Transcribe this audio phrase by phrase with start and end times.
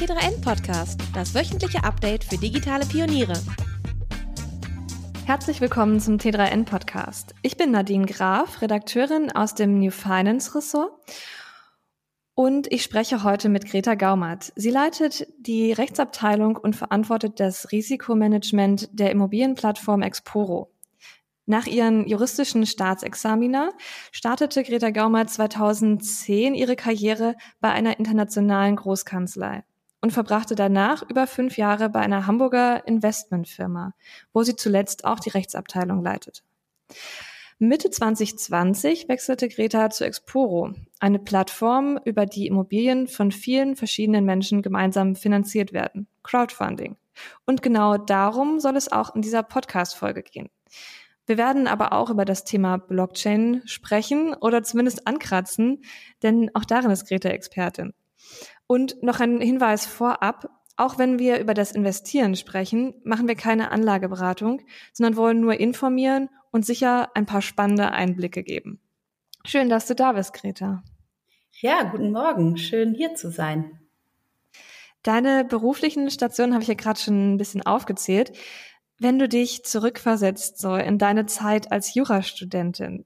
[0.00, 3.34] T3N Podcast, das wöchentliche Update für digitale Pioniere.
[5.26, 7.34] Herzlich willkommen zum T3N Podcast.
[7.42, 10.92] Ich bin Nadine Graf, Redakteurin aus dem New Finance Ressort.
[12.32, 14.54] Und ich spreche heute mit Greta Gaumert.
[14.56, 20.72] Sie leitet die Rechtsabteilung und verantwortet das Risikomanagement der Immobilienplattform Exporo.
[21.44, 23.72] Nach ihren juristischen Staatsexamina
[24.12, 29.62] startete Greta Gaumer 2010 ihre Karriere bei einer internationalen Großkanzlei
[30.00, 33.94] und verbrachte danach über fünf Jahre bei einer Hamburger Investmentfirma,
[34.32, 36.42] wo sie zuletzt auch die Rechtsabteilung leitet.
[37.62, 44.62] Mitte 2020 wechselte Greta zu Exporo, eine Plattform, über die Immobilien von vielen verschiedenen Menschen
[44.62, 46.06] gemeinsam finanziert werden.
[46.22, 46.96] Crowdfunding.
[47.44, 50.48] Und genau darum soll es auch in dieser Podcast-Folge gehen.
[51.26, 55.82] Wir werden aber auch über das Thema Blockchain sprechen oder zumindest ankratzen,
[56.22, 57.92] denn auch darin ist Greta Expertin.
[58.70, 60.48] Und noch ein Hinweis vorab.
[60.76, 66.28] Auch wenn wir über das Investieren sprechen, machen wir keine Anlageberatung, sondern wollen nur informieren
[66.52, 68.78] und sicher ein paar spannende Einblicke geben.
[69.44, 70.84] Schön, dass du da bist, Greta.
[71.60, 72.58] Ja, guten Morgen.
[72.58, 73.80] Schön hier zu sein.
[75.02, 78.38] Deine beruflichen Stationen habe ich ja gerade schon ein bisschen aufgezählt.
[79.00, 83.04] Wenn du dich zurückversetzt, so in deine Zeit als Jurastudentin,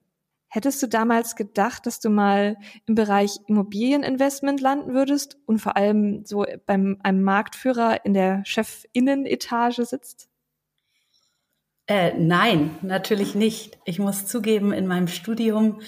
[0.54, 6.24] hättest du damals gedacht, dass du mal im Bereich Immobilieninvestment landen würdest und vor allem
[6.24, 10.28] so beim einem Marktführer in der Chefinnenetage sitzt?
[11.88, 13.78] Äh, nein, natürlich nicht.
[13.84, 15.80] Ich muss zugeben, in meinem Studium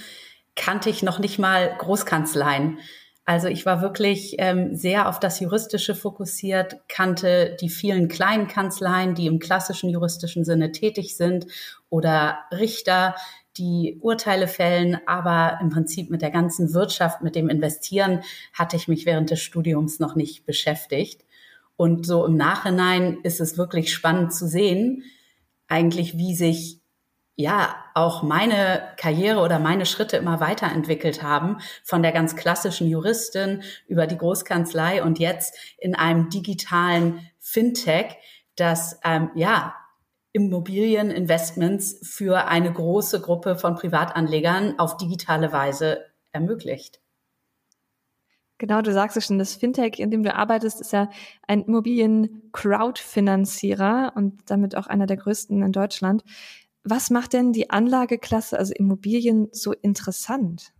[0.57, 2.79] kannte ich noch nicht mal Großkanzleien.
[3.25, 9.15] Also ich war wirklich ähm, sehr auf das Juristische fokussiert, kannte die vielen kleinen Kanzleien,
[9.15, 11.47] die im klassischen juristischen Sinne tätig sind
[11.89, 13.15] oder Richter,
[13.59, 18.89] die Urteile fällen, aber im Prinzip mit der ganzen Wirtschaft, mit dem Investieren hatte ich
[18.89, 21.25] mich während des Studiums noch nicht beschäftigt.
[21.77, 25.05] Und so im Nachhinein ist es wirklich spannend zu sehen,
[25.69, 26.81] eigentlich, wie sich
[27.37, 33.63] ja auch meine Karriere oder meine Schritte immer weiterentwickelt haben, von der ganz klassischen Juristin
[33.87, 38.17] über die Großkanzlei und jetzt in einem digitalen Fintech,
[38.57, 39.75] das ähm, ja
[40.37, 47.01] Immobilieninvestments für eine große Gruppe von Privatanlegern auf digitale Weise ermöglicht.
[48.59, 51.09] Genau, du sagst es schon, das Fintech, in dem du arbeitest, ist ja
[51.47, 56.23] ein Immobilien-Crowdfinanzierer und damit auch einer der größten in Deutschland.
[56.85, 60.75] Was macht denn die Anlageklasse, also Immobilien, so interessant?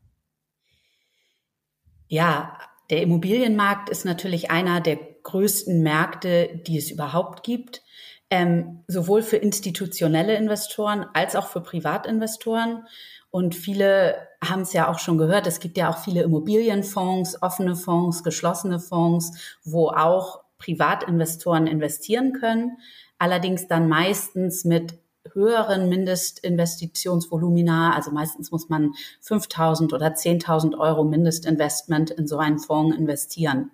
[2.09, 2.59] Ja,
[2.91, 7.83] der Immobilienmarkt ist natürlich einer der größten Märkte, die es überhaupt gibt,
[8.31, 12.87] ähm, sowohl für institutionelle Investoren als auch für Privatinvestoren.
[13.31, 17.77] Und viele haben es ja auch schon gehört, es gibt ja auch viele Immobilienfonds, offene
[17.77, 22.79] Fonds, geschlossene Fonds, wo auch Privatinvestoren investieren können,
[23.19, 24.95] allerdings dann meistens mit
[25.33, 27.95] höheren Mindestinvestitionsvolumina.
[27.95, 28.93] Also meistens muss man
[29.23, 33.71] 5.000 oder 10.000 Euro Mindestinvestment in so einen Fonds investieren.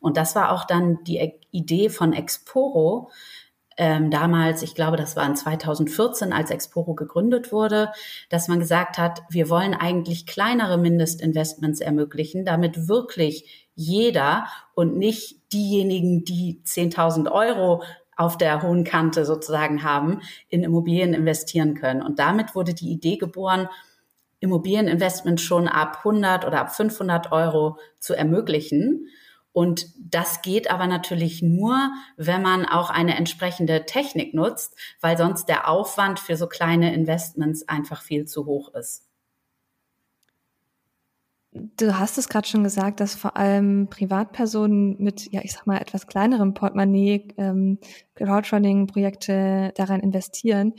[0.00, 3.10] Und das war auch dann die Idee von Exporo.
[3.84, 7.90] Ähm, damals, ich glaube, das war in 2014, als Exporo gegründet wurde,
[8.28, 15.52] dass man gesagt hat, wir wollen eigentlich kleinere Mindestinvestments ermöglichen, damit wirklich jeder und nicht
[15.52, 17.82] diejenigen, die 10.000 Euro
[18.16, 22.02] auf der hohen Kante sozusagen haben, in Immobilien investieren können.
[22.02, 23.68] Und damit wurde die Idee geboren,
[24.38, 29.08] Immobilieninvestment schon ab 100 oder ab 500 Euro zu ermöglichen.
[29.52, 35.46] Und das geht aber natürlich nur, wenn man auch eine entsprechende Technik nutzt, weil sonst
[35.46, 39.06] der Aufwand für so kleine Investments einfach viel zu hoch ist.
[41.52, 45.76] Du hast es gerade schon gesagt, dass vor allem Privatpersonen mit, ja, ich sag mal,
[45.78, 47.78] etwas kleinerem Portemonnaie ähm,
[48.14, 50.72] Crowdfunding-Projekte daran investieren.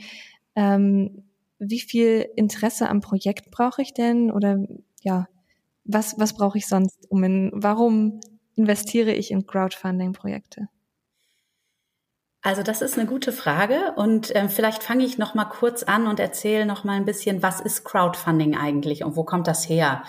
[0.56, 1.22] Ähm,
[1.60, 4.32] wie viel Interesse am Projekt brauche ich denn?
[4.32, 4.66] Oder
[5.00, 5.28] ja,
[5.84, 8.18] was, was brauche ich sonst, um in, warum
[8.56, 10.68] investiere ich in Crowdfunding-Projekte?
[12.42, 16.06] Also das ist eine gute Frage und äh, vielleicht fange ich noch mal kurz an
[16.06, 20.02] und erzähle noch mal ein bisschen, was ist Crowdfunding eigentlich und wo kommt das her?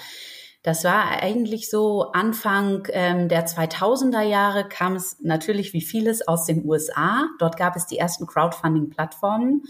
[0.62, 6.46] Das war eigentlich so Anfang ähm, der 2000er Jahre kam es natürlich wie vieles aus
[6.46, 7.30] den USA.
[7.40, 9.62] Dort gab es die ersten Crowdfunding-Plattformen.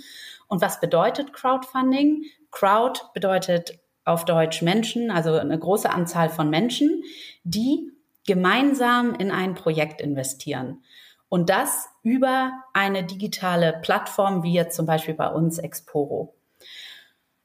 [0.47, 2.23] Und was bedeutet Crowdfunding?
[2.49, 7.03] Crowd bedeutet auf Deutsch Menschen, also eine große Anzahl von Menschen,
[7.43, 7.91] die
[8.25, 10.83] gemeinsam in ein Projekt investieren.
[11.29, 16.35] Und das über eine digitale Plattform, wie jetzt zum Beispiel bei uns Exporo.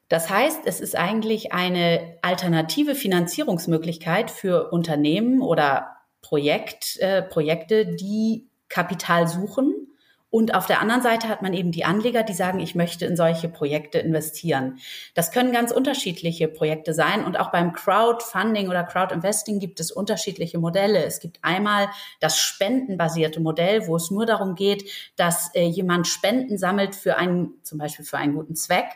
[0.07, 8.47] Das heißt, es ist eigentlich eine alternative Finanzierungsmöglichkeit für Unternehmen oder Projekt, äh, Projekte, die
[8.67, 9.90] Kapital suchen
[10.31, 13.17] und auf der anderen Seite hat man eben die Anleger, die sagen, ich möchte in
[13.17, 14.79] solche Projekte investieren.
[15.13, 17.25] Das können ganz unterschiedliche Projekte sein.
[17.25, 21.03] Und auch beim Crowdfunding oder Crowdinvesting gibt es unterschiedliche Modelle.
[21.03, 21.89] Es gibt einmal
[22.21, 27.61] das spendenbasierte Modell, wo es nur darum geht, dass äh, jemand Spenden sammelt für einen,
[27.63, 28.87] zum Beispiel für einen guten Zweck.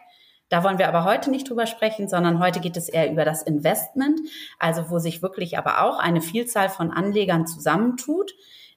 [0.47, 3.43] Da wollen wir aber heute nicht drüber sprechen, sondern heute geht es eher über das
[3.43, 4.21] Investment,
[4.57, 8.33] also wo sich wirklich aber auch eine Vielzahl von Anlegern zusammentut,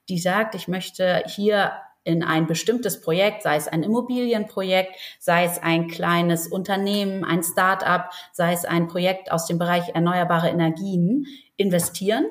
[0.08, 1.72] die sagt, ich möchte hier
[2.08, 8.10] in ein bestimmtes Projekt, sei es ein Immobilienprojekt, sei es ein kleines Unternehmen, ein Start-up,
[8.32, 11.26] sei es ein Projekt aus dem Bereich erneuerbare Energien,
[11.58, 12.24] investieren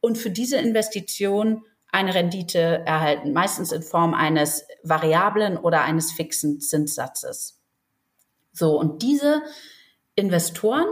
[0.00, 6.60] und für diese Investition eine Rendite erhalten, meistens in Form eines variablen oder eines fixen
[6.60, 7.60] Zinssatzes.
[8.52, 9.42] So, und diese
[10.14, 10.86] Investoren,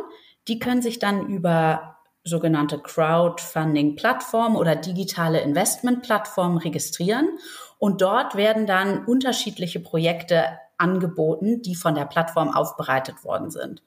[0.48, 7.38] die können sich dann über sogenannte Crowdfunding-Plattformen oder digitale Investment-Plattformen registrieren
[7.78, 13.82] und dort werden dann unterschiedliche Projekte angeboten, die von der Plattform aufbereitet worden sind.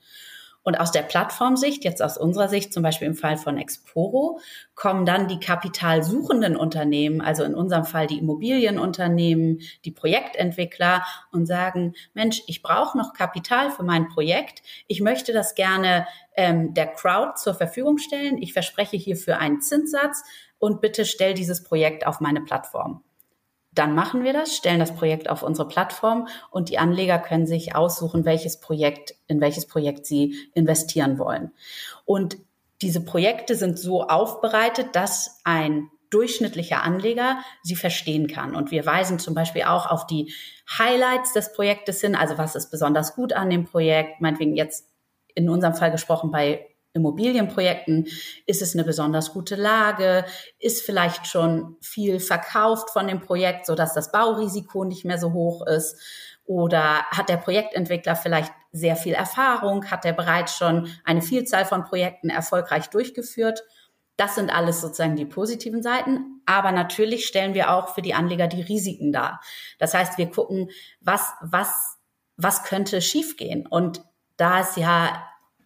[0.68, 4.42] Und aus der Plattformsicht, jetzt aus unserer Sicht, zum Beispiel im Fall von Exporo,
[4.75, 11.94] kommen dann die kapitalsuchenden Unternehmen, also in unserem Fall die Immobilienunternehmen, die Projektentwickler und sagen,
[12.13, 14.62] Mensch, ich brauche noch Kapital für mein Projekt.
[14.88, 16.06] Ich möchte das gerne
[16.36, 18.38] ähm, der Crowd zur Verfügung stellen.
[18.38, 20.22] Ich verspreche hierfür einen Zinssatz
[20.60, 23.06] und bitte stell dieses Projekt auf meine Plattform
[23.78, 27.76] dann machen wir das, stellen das Projekt auf unsere Plattform und die Anleger können sich
[27.76, 31.52] aussuchen, welches Projekt, in welches Projekt sie investieren wollen.
[32.06, 32.38] Und
[32.82, 38.56] diese Projekte sind so aufbereitet, dass ein durchschnittlicher Anleger sie verstehen kann.
[38.56, 40.34] Und wir weisen zum Beispiel auch auf die
[40.78, 44.88] Highlights des Projektes hin, also was ist besonders gut an dem Projekt, meinetwegen jetzt
[45.36, 46.66] in unserem Fall gesprochen bei
[46.98, 48.08] Immobilienprojekten?
[48.46, 50.26] Ist es eine besonders gute Lage?
[50.60, 55.66] Ist vielleicht schon viel verkauft von dem Projekt, sodass das Baurisiko nicht mehr so hoch
[55.66, 55.98] ist?
[56.46, 59.92] Oder hat der Projektentwickler vielleicht sehr viel Erfahrung?
[59.92, 63.64] Hat er bereits schon eine Vielzahl von Projekten erfolgreich durchgeführt?
[64.16, 66.42] Das sind alles sozusagen die positiven Seiten.
[66.46, 69.42] Aber natürlich stellen wir auch für die Anleger die Risiken dar.
[69.78, 70.72] Das heißt, wir gucken,
[71.02, 71.98] was, was,
[72.38, 73.68] was könnte schiefgehen?
[73.68, 74.02] Und
[74.38, 75.24] da es ja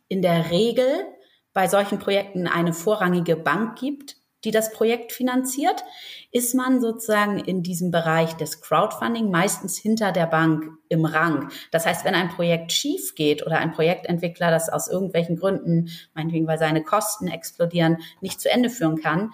[0.07, 1.05] in der Regel
[1.53, 5.83] bei solchen Projekten eine vorrangige Bank gibt, die das Projekt finanziert,
[6.31, 11.51] ist man sozusagen in diesem Bereich des Crowdfunding meistens hinter der Bank im Rang.
[11.71, 16.47] Das heißt, wenn ein Projekt schief geht oder ein Projektentwickler das aus irgendwelchen Gründen, meinetwegen
[16.47, 19.31] weil seine Kosten explodieren, nicht zu Ende führen kann,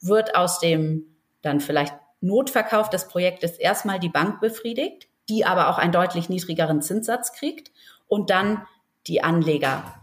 [0.00, 1.04] wird aus dem
[1.42, 6.82] dann vielleicht Notverkauf des Projektes erstmal die Bank befriedigt, die aber auch einen deutlich niedrigeren
[6.82, 7.70] Zinssatz kriegt
[8.08, 8.66] und dann
[9.06, 9.99] die Anleger.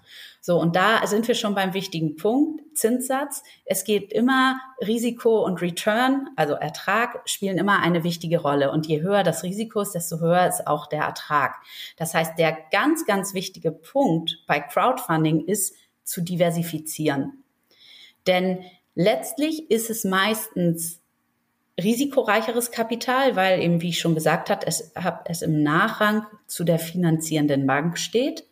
[0.48, 3.44] So, und da sind wir schon beim wichtigen Punkt, Zinssatz.
[3.66, 8.72] Es geht immer Risiko und Return, also Ertrag, spielen immer eine wichtige Rolle.
[8.72, 11.56] Und je höher das Risiko ist, desto höher ist auch der Ertrag.
[11.98, 17.44] Das heißt, der ganz, ganz wichtige Punkt bei Crowdfunding ist zu diversifizieren.
[18.26, 18.64] Denn
[18.96, 21.02] letztlich ist es meistens
[21.78, 24.94] risikoreicheres Kapital, weil eben, wie ich schon gesagt habe, es,
[25.26, 28.47] es im Nachrang zu der finanzierenden Bank steht.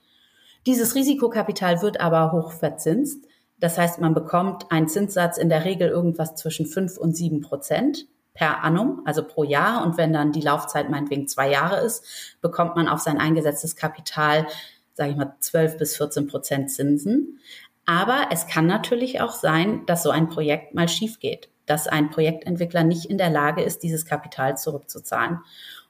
[0.66, 3.26] Dieses Risikokapital wird aber hoch verzinst.
[3.60, 8.08] Das heißt, man bekommt einen Zinssatz in der Regel irgendwas zwischen fünf und sieben Prozent
[8.34, 9.86] per annum, also pro Jahr.
[9.86, 14.48] Und wenn dann die Laufzeit meinetwegen zwei Jahre ist, bekommt man auf sein eingesetztes Kapital,
[14.94, 17.40] sage ich mal, zwölf bis 14 Prozent Zinsen.
[17.86, 22.10] Aber es kann natürlich auch sein, dass so ein Projekt mal schief geht, dass ein
[22.10, 25.40] Projektentwickler nicht in der Lage ist, dieses Kapital zurückzuzahlen.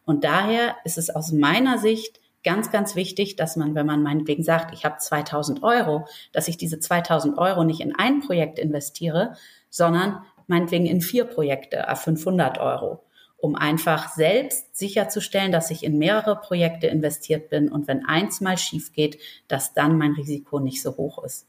[0.05, 4.44] Und daher ist es aus meiner Sicht ganz, ganz wichtig, dass man, wenn man meinetwegen
[4.44, 9.36] sagt, ich habe 2000 Euro, dass ich diese 2000 Euro nicht in ein Projekt investiere,
[9.70, 13.04] sondern meinetwegen in vier Projekte, 500 Euro,
[13.36, 18.58] um einfach selbst sicherzustellen, dass ich in mehrere Projekte investiert bin und wenn eins mal
[18.58, 21.48] schief geht, dass dann mein Risiko nicht so hoch ist.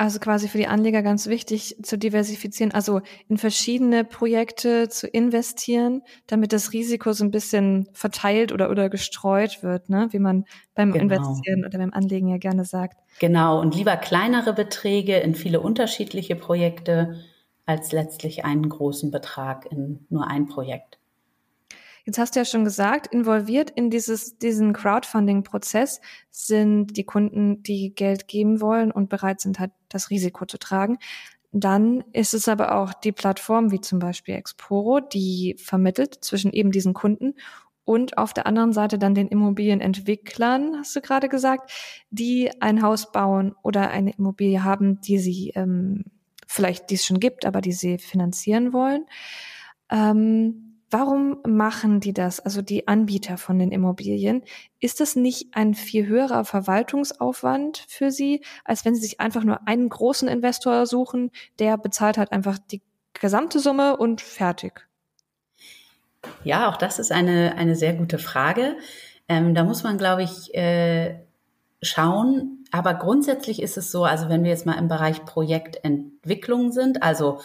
[0.00, 6.00] Also quasi für die Anleger ganz wichtig zu diversifizieren, also in verschiedene Projekte zu investieren,
[6.26, 10.08] damit das Risiko so ein bisschen verteilt oder, oder gestreut wird, ne?
[10.12, 11.02] wie man beim genau.
[11.02, 12.96] Investieren oder beim Anlegen ja gerne sagt.
[13.18, 17.16] Genau, und lieber kleinere Beträge in viele unterschiedliche Projekte
[17.66, 20.99] als letztlich einen großen Betrag in nur ein Projekt.
[22.10, 27.94] Jetzt hast du ja schon gesagt, involviert in dieses, diesen Crowdfunding-Prozess sind die Kunden, die
[27.94, 30.98] Geld geben wollen und bereit sind, halt das Risiko zu tragen.
[31.52, 36.72] Dann ist es aber auch die Plattform, wie zum Beispiel Exporo, die vermittelt zwischen eben
[36.72, 37.34] diesen Kunden
[37.84, 41.70] und auf der anderen Seite dann den Immobilienentwicklern, hast du gerade gesagt,
[42.10, 46.06] die ein Haus bauen oder eine Immobilie haben, die sie ähm,
[46.48, 49.06] vielleicht die es schon gibt, aber die sie finanzieren wollen.
[49.92, 54.42] Ähm, Warum machen die das, also die Anbieter von den Immobilien?
[54.80, 59.68] Ist das nicht ein viel höherer Verwaltungsaufwand für sie, als wenn sie sich einfach nur
[59.68, 61.30] einen großen Investor suchen,
[61.60, 62.82] der bezahlt halt einfach die
[63.14, 64.88] gesamte Summe und fertig?
[66.42, 68.76] Ja, auch das ist eine, eine sehr gute Frage.
[69.28, 71.20] Ähm, da muss man, glaube ich, äh,
[71.82, 72.64] schauen.
[72.72, 77.40] Aber grundsätzlich ist es so, also wenn wir jetzt mal im Bereich Projektentwicklung sind, also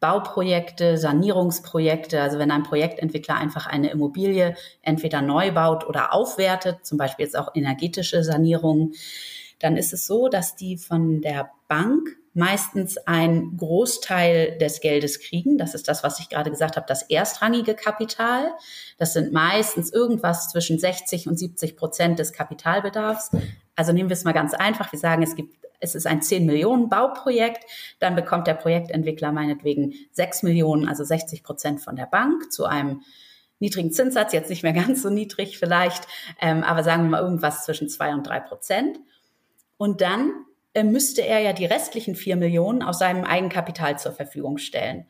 [0.00, 6.98] Bauprojekte, Sanierungsprojekte, also wenn ein Projektentwickler einfach eine Immobilie entweder neu baut oder aufwertet, zum
[6.98, 8.94] Beispiel jetzt auch energetische Sanierungen,
[9.58, 15.56] dann ist es so, dass die von der Bank meistens einen Großteil des Geldes kriegen.
[15.56, 18.52] Das ist das, was ich gerade gesagt habe, das erstrangige Kapital.
[18.98, 23.30] Das sind meistens irgendwas zwischen 60 und 70 Prozent des Kapitalbedarfs.
[23.76, 24.90] Also nehmen wir es mal ganz einfach.
[24.90, 27.64] Wir sagen, es gibt es ist ein 10 Millionen Bauprojekt,
[27.98, 33.02] dann bekommt der Projektentwickler meinetwegen 6 Millionen, also 60 Prozent von der Bank zu einem
[33.58, 36.06] niedrigen Zinssatz, jetzt nicht mehr ganz so niedrig vielleicht,
[36.40, 38.98] ähm, aber sagen wir mal irgendwas zwischen 2 und 3 Prozent.
[39.78, 40.32] Und dann
[40.74, 45.06] äh, müsste er ja die restlichen 4 Millionen aus seinem Eigenkapital zur Verfügung stellen.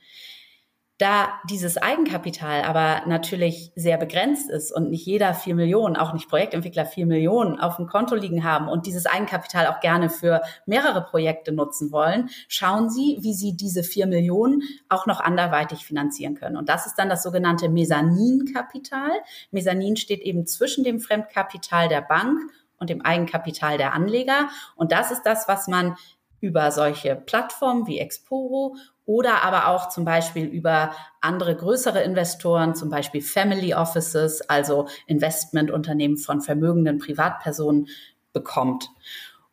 [0.99, 6.27] Da dieses Eigenkapital aber natürlich sehr begrenzt ist und nicht jeder vier Millionen, auch nicht
[6.27, 11.03] Projektentwickler vier Millionen auf dem Konto liegen haben und dieses Eigenkapital auch gerne für mehrere
[11.03, 16.57] Projekte nutzen wollen, schauen Sie, wie Sie diese vier Millionen auch noch anderweitig finanzieren können.
[16.57, 19.11] Und das ist dann das sogenannte Mezzaninkapital.
[19.51, 22.41] Mezzanin steht eben zwischen dem Fremdkapital der Bank
[22.79, 24.49] und dem Eigenkapital der Anleger.
[24.77, 25.97] Und das ist das, was man
[26.41, 28.77] über solche Plattformen wie Exporo
[29.07, 36.19] oder aber auch zum Beispiel über andere größere Investoren, zum Beispiel Family Offices, also Investmentunternehmen
[36.19, 37.89] von vermögenden Privatpersonen
[38.33, 38.91] bekommt.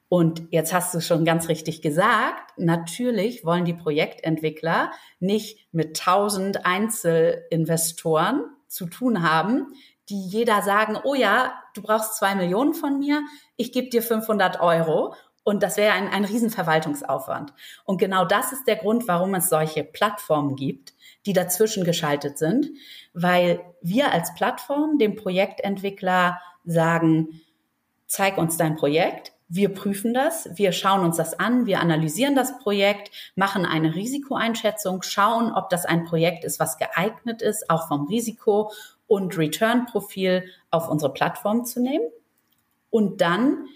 [0.10, 6.66] Und jetzt hast du schon ganz richtig gesagt, natürlich wollen die Projektentwickler nicht mit tausend
[6.66, 9.74] Einzelinvestoren zu tun haben,
[10.10, 13.22] die jeder sagen, oh ja, du brauchst zwei Millionen von mir,
[13.56, 17.54] ich gebe dir 500 Euro und das wäre ein, ein Riesenverwaltungsaufwand.
[17.84, 20.94] Und genau das ist der Grund, warum es solche Plattformen gibt,
[21.26, 22.70] die dazwischen geschaltet sind,
[23.14, 27.42] weil wir als Plattform dem Projektentwickler sagen,
[28.08, 32.58] zeig uns dein Projekt, wir prüfen das, wir schauen uns das an, wir analysieren das
[32.60, 38.08] Projekt, machen eine Risikoeinschätzung, schauen, ob das ein Projekt ist, was geeignet ist, auch vom
[38.08, 38.72] Risiko
[39.06, 42.06] und Return-Profil auf unsere Plattform zu nehmen.
[42.90, 43.68] Und dann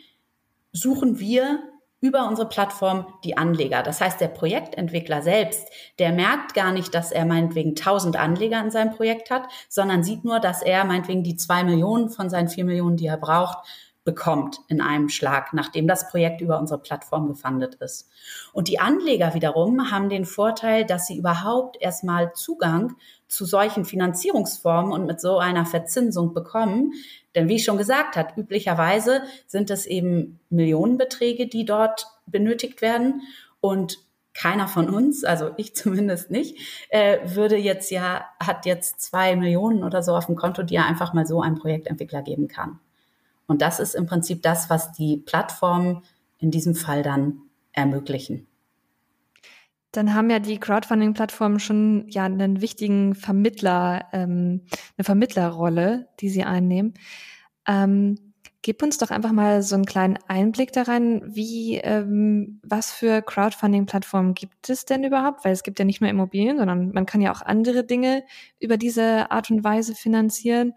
[0.71, 1.59] suchen wir
[1.99, 3.81] über unsere Plattform die Anleger.
[3.81, 8.69] Das heißt, der Projektentwickler selbst, der merkt gar nicht, dass er meinetwegen 1000 Anleger in
[8.69, 12.65] seinem Projekt hat, sondern sieht nur, dass er meinetwegen die zwei Millionen von seinen vier
[12.65, 13.57] Millionen, die er braucht,
[14.07, 18.09] bekommt in einem Schlag, nachdem das Projekt über unsere Plattform gefundet ist.
[18.53, 22.95] Und die Anleger wiederum haben den Vorteil, dass sie überhaupt erstmal Zugang
[23.27, 26.93] zu solchen Finanzierungsformen und mit so einer Verzinsung bekommen.
[27.35, 33.23] Denn wie ich schon gesagt habe, üblicherweise sind es eben Millionenbeträge, die dort benötigt werden.
[33.59, 33.99] Und
[34.33, 36.57] keiner von uns, also ich zumindest nicht,
[36.91, 40.85] äh, würde jetzt ja, hat jetzt zwei Millionen oder so auf dem Konto, die er
[40.85, 42.79] einfach mal so einem Projektentwickler geben kann.
[43.47, 46.03] Und das ist im Prinzip das, was die Plattformen
[46.37, 48.47] in diesem Fall dann ermöglichen.
[49.91, 54.61] Dann haben ja die Crowdfunding-Plattformen schon ja einen wichtigen Vermittler, ähm,
[54.97, 56.93] eine Vermittlerrolle, die sie einnehmen.
[57.67, 58.27] Ähm,
[58.61, 64.33] gib uns doch einfach mal so einen kleinen Einblick daran, wie ähm, was für Crowdfunding-Plattformen
[64.33, 65.45] gibt es denn überhaupt?
[65.45, 68.23] Weil es gibt ja nicht nur Immobilien, sondern man kann ja auch andere Dinge
[68.59, 70.73] über diese Art und Weise finanzieren.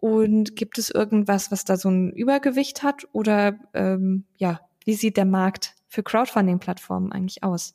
[0.00, 3.06] Und gibt es irgendwas, was da so ein Übergewicht hat?
[3.12, 7.74] Oder ähm, ja, wie sieht der Markt für Crowdfunding-Plattformen eigentlich aus?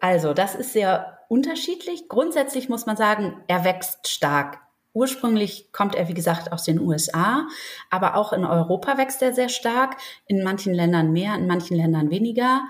[0.00, 2.08] Also, das ist sehr unterschiedlich.
[2.08, 4.60] Grundsätzlich muss man sagen, er wächst stark.
[4.92, 7.46] Ursprünglich kommt er, wie gesagt, aus den USA,
[7.90, 9.96] aber auch in Europa wächst er sehr stark.
[10.26, 12.62] In manchen Ländern mehr, in manchen Ländern weniger.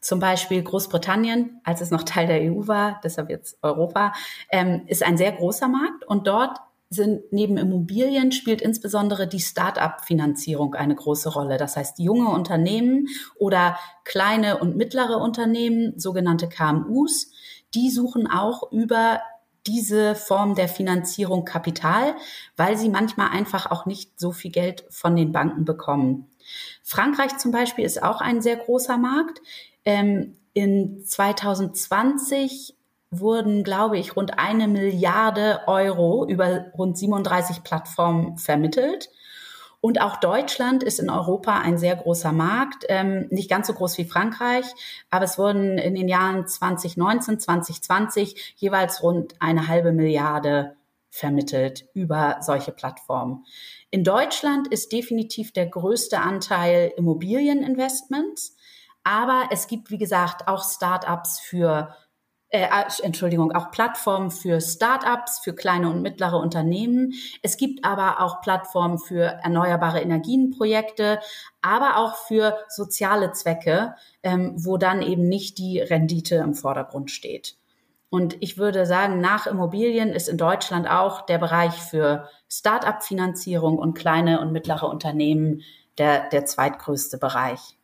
[0.00, 4.12] Zum Beispiel Großbritannien, als es noch Teil der EU war, deshalb jetzt Europa,
[4.50, 6.58] ähm, ist ein sehr großer Markt und dort
[6.92, 11.56] sind neben Immobilien spielt insbesondere die Start-up-Finanzierung eine große Rolle.
[11.56, 13.08] Das heißt, junge Unternehmen
[13.38, 17.30] oder kleine und mittlere Unternehmen, sogenannte KMUs,
[17.74, 19.20] die suchen auch über
[19.66, 22.14] diese Form der Finanzierung Kapital,
[22.56, 26.28] weil sie manchmal einfach auch nicht so viel Geld von den Banken bekommen.
[26.82, 29.40] Frankreich zum Beispiel ist auch ein sehr großer Markt.
[29.84, 32.76] Ähm, in 2020
[33.12, 39.10] wurden, glaube ich, rund eine Milliarde Euro über rund 37 Plattformen vermittelt.
[39.82, 43.98] Und auch Deutschland ist in Europa ein sehr großer Markt, ähm, nicht ganz so groß
[43.98, 44.64] wie Frankreich,
[45.10, 50.76] aber es wurden in den Jahren 2019, 2020 jeweils rund eine halbe Milliarde
[51.10, 53.44] vermittelt über solche Plattformen.
[53.90, 58.56] In Deutschland ist definitiv der größte Anteil Immobilieninvestments,
[59.04, 61.94] aber es gibt, wie gesagt, auch Startups für
[62.52, 67.14] äh, äh, Entschuldigung, auch Plattformen für Startups, für kleine und mittlere Unternehmen.
[67.40, 71.18] Es gibt aber auch Plattformen für erneuerbare Energienprojekte,
[71.62, 77.56] aber auch für soziale Zwecke, ähm, wo dann eben nicht die Rendite im Vordergrund steht.
[78.10, 83.94] Und ich würde sagen, nach Immobilien ist in Deutschland auch der Bereich für Start-up-Finanzierung und
[83.94, 85.62] kleine und mittlere Unternehmen
[85.96, 87.78] der, der zweitgrößte Bereich.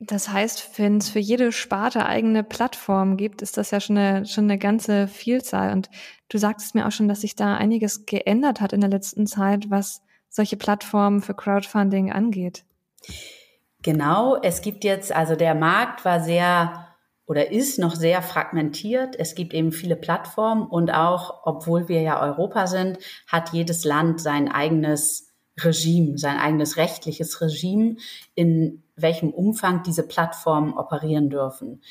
[0.00, 4.26] Das heißt, wenn es für jede Sparte eigene Plattformen gibt, ist das ja schon eine,
[4.26, 5.72] schon eine ganze Vielzahl.
[5.72, 5.90] Und
[6.28, 9.70] du sagtest mir auch schon, dass sich da einiges geändert hat in der letzten Zeit,
[9.70, 12.64] was solche Plattformen für Crowdfunding angeht.
[13.82, 16.86] Genau, es gibt jetzt, also der Markt war sehr
[17.26, 19.14] oder ist noch sehr fragmentiert.
[19.18, 24.20] Es gibt eben viele Plattformen und auch, obwohl wir ja Europa sind, hat jedes Land
[24.20, 27.96] sein eigenes Regime, sein eigenes rechtliches Regime,
[28.34, 31.82] in welchem Umfang diese Plattformen operieren dürfen.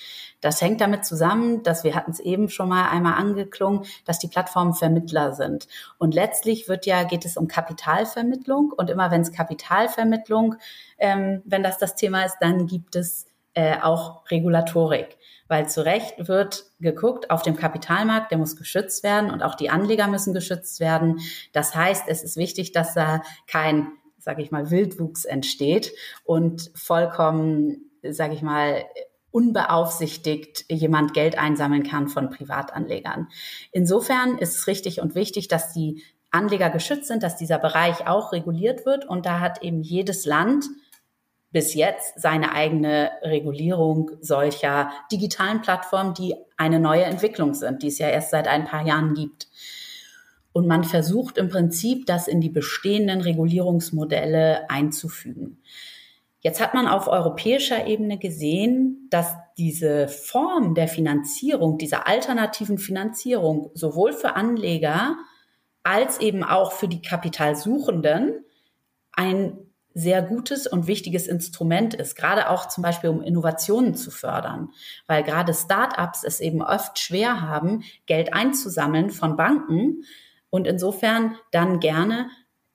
[0.41, 4.27] Das hängt damit zusammen, dass wir hatten es eben schon mal einmal angeklungen, dass die
[4.27, 5.67] Plattformen Vermittler sind.
[5.97, 8.73] Und letztlich wird ja, geht es um Kapitalvermittlung.
[8.75, 10.55] Und immer wenn es Kapitalvermittlung,
[10.97, 16.27] ähm, wenn das das Thema ist, dann gibt es äh, auch Regulatorik weil zu Recht
[16.27, 20.79] wird geguckt auf dem Kapitalmarkt, der muss geschützt werden und auch die Anleger müssen geschützt
[20.79, 21.19] werden.
[21.53, 23.87] Das heißt, es ist wichtig, dass da kein,
[24.27, 25.93] sage ich mal, Wildwuchs entsteht
[26.25, 28.83] und vollkommen, sage ich mal,
[29.31, 33.29] unbeaufsichtigt jemand Geld einsammeln kann von Privatanlegern.
[33.71, 38.33] Insofern ist es richtig und wichtig, dass die Anleger geschützt sind, dass dieser Bereich auch
[38.33, 40.65] reguliert wird und da hat eben jedes Land
[41.51, 47.97] bis jetzt seine eigene Regulierung solcher digitalen Plattformen, die eine neue Entwicklung sind, die es
[47.97, 49.47] ja erst seit ein paar Jahren gibt.
[50.57, 55.61] Und man versucht im Prinzip, das in die bestehenden Regulierungsmodelle einzufügen.
[56.39, 63.69] Jetzt hat man auf europäischer Ebene gesehen, dass diese Form der Finanzierung, dieser alternativen Finanzierung
[63.75, 65.17] sowohl für Anleger
[65.83, 68.43] als eben auch für die Kapitalsuchenden
[69.11, 69.59] ein
[69.93, 74.69] sehr gutes und wichtiges Instrument ist, gerade auch zum Beispiel, um Innovationen zu fördern,
[75.05, 80.03] weil gerade Startups es eben oft schwer haben, Geld einzusammeln von Banken
[80.49, 82.29] und insofern dann gerne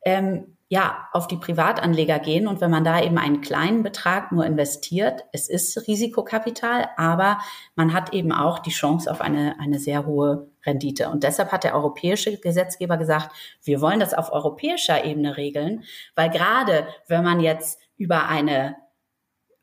[0.05, 2.47] ähm, ja, auf die Privatanleger gehen.
[2.47, 7.41] Und wenn man da eben einen kleinen Betrag nur investiert, es ist Risikokapital, aber
[7.75, 11.11] man hat eben auch die Chance auf eine, eine sehr hohe Rendite.
[11.11, 16.31] Und deshalb hat der europäische Gesetzgeber gesagt, wir wollen das auf europäischer Ebene regeln, weil
[16.31, 18.77] gerade wenn man jetzt über eine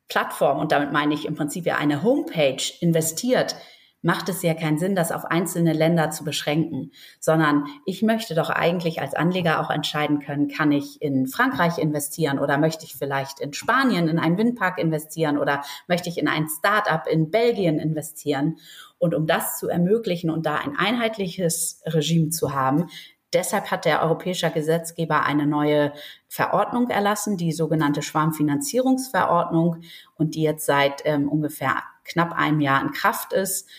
[0.10, 3.56] Plattform, und damit meine ich im Prinzip ja eine Homepage investiert,
[4.02, 8.50] macht es ja keinen Sinn, das auf einzelne Länder zu beschränken, sondern ich möchte doch
[8.50, 13.40] eigentlich als Anleger auch entscheiden können, kann ich in Frankreich investieren oder möchte ich vielleicht
[13.40, 18.58] in Spanien in einen Windpark investieren oder möchte ich in ein Start-up in Belgien investieren.
[18.98, 22.88] Und um das zu ermöglichen und da ein einheitliches Regime zu haben,
[23.32, 25.94] Deshalb hat der europäische Gesetzgeber eine neue
[26.28, 29.84] Verordnung erlassen, die sogenannte Schwarmfinanzierungsverordnung
[30.16, 33.70] und die jetzt seit ähm, ungefähr knapp einem Jahr in Kraft ist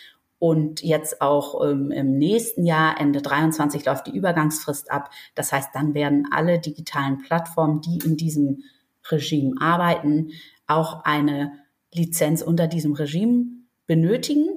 [0.40, 5.10] und jetzt auch ähm, im nächsten Jahr, Ende 23, läuft die Übergangsfrist ab.
[5.34, 8.64] Das heißt, dann werden alle digitalen Plattformen, die in diesem
[9.10, 10.30] Regime arbeiten,
[10.66, 11.52] auch eine
[11.92, 13.44] Lizenz unter diesem Regime
[13.86, 14.48] benötigen,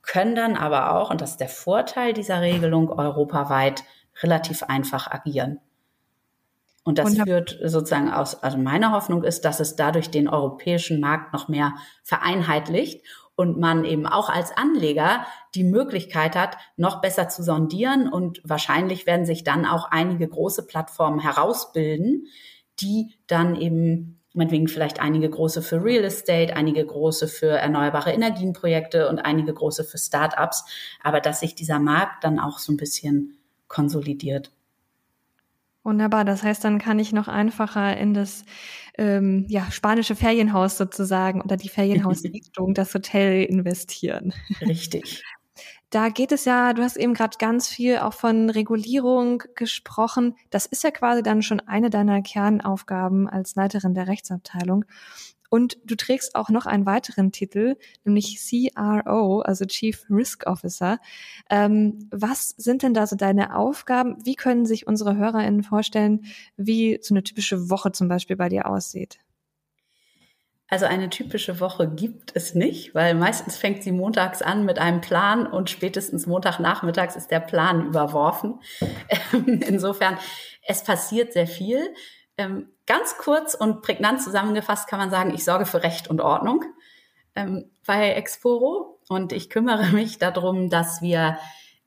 [0.00, 3.84] können dann aber auch, und das ist der Vorteil dieser Regelung, europaweit
[4.22, 5.58] relativ einfach agieren.
[6.82, 7.26] Und das Wunderbar.
[7.26, 11.74] führt sozusagen aus, also meine Hoffnung ist, dass es dadurch den europäischen Markt noch mehr
[12.04, 13.04] vereinheitlicht
[13.36, 19.06] und man eben auch als Anleger die Möglichkeit hat, noch besser zu sondieren und wahrscheinlich
[19.06, 22.26] werden sich dann auch einige große Plattformen herausbilden,
[22.80, 29.08] die dann eben meinetwegen vielleicht einige große für Real Estate, einige große für erneuerbare Energienprojekte
[29.08, 30.64] und einige große für Startups,
[31.02, 34.52] aber dass sich dieser Markt dann auch so ein bisschen konsolidiert.
[35.86, 38.44] Wunderbar, das heißt, dann kann ich noch einfacher in das
[38.98, 44.34] ähm, ja, spanische Ferienhaus sozusagen oder die Ferienhausrichtung, das Hotel investieren.
[44.60, 45.22] Richtig.
[45.90, 50.34] Da geht es ja, du hast eben gerade ganz viel auch von Regulierung gesprochen.
[50.50, 54.86] Das ist ja quasi dann schon eine deiner Kernaufgaben als Leiterin der Rechtsabteilung.
[55.50, 60.98] Und du trägst auch noch einen weiteren Titel, nämlich CRO, also Chief Risk Officer.
[61.50, 64.16] Ähm, was sind denn da so deine Aufgaben?
[64.24, 66.24] Wie können sich unsere HörerInnen vorstellen,
[66.56, 69.18] wie so eine typische Woche zum Beispiel bei dir aussieht?
[70.68, 75.00] Also eine typische Woche gibt es nicht, weil meistens fängt sie montags an mit einem
[75.00, 78.60] Plan und spätestens Montagnachmittags ist der Plan überworfen.
[79.46, 80.18] Insofern,
[80.66, 81.94] es passiert sehr viel.
[82.86, 86.64] Ganz kurz und prägnant zusammengefasst kann man sagen, ich sorge für Recht und Ordnung
[87.34, 91.38] ähm, bei Exporo und ich kümmere mich darum, dass wir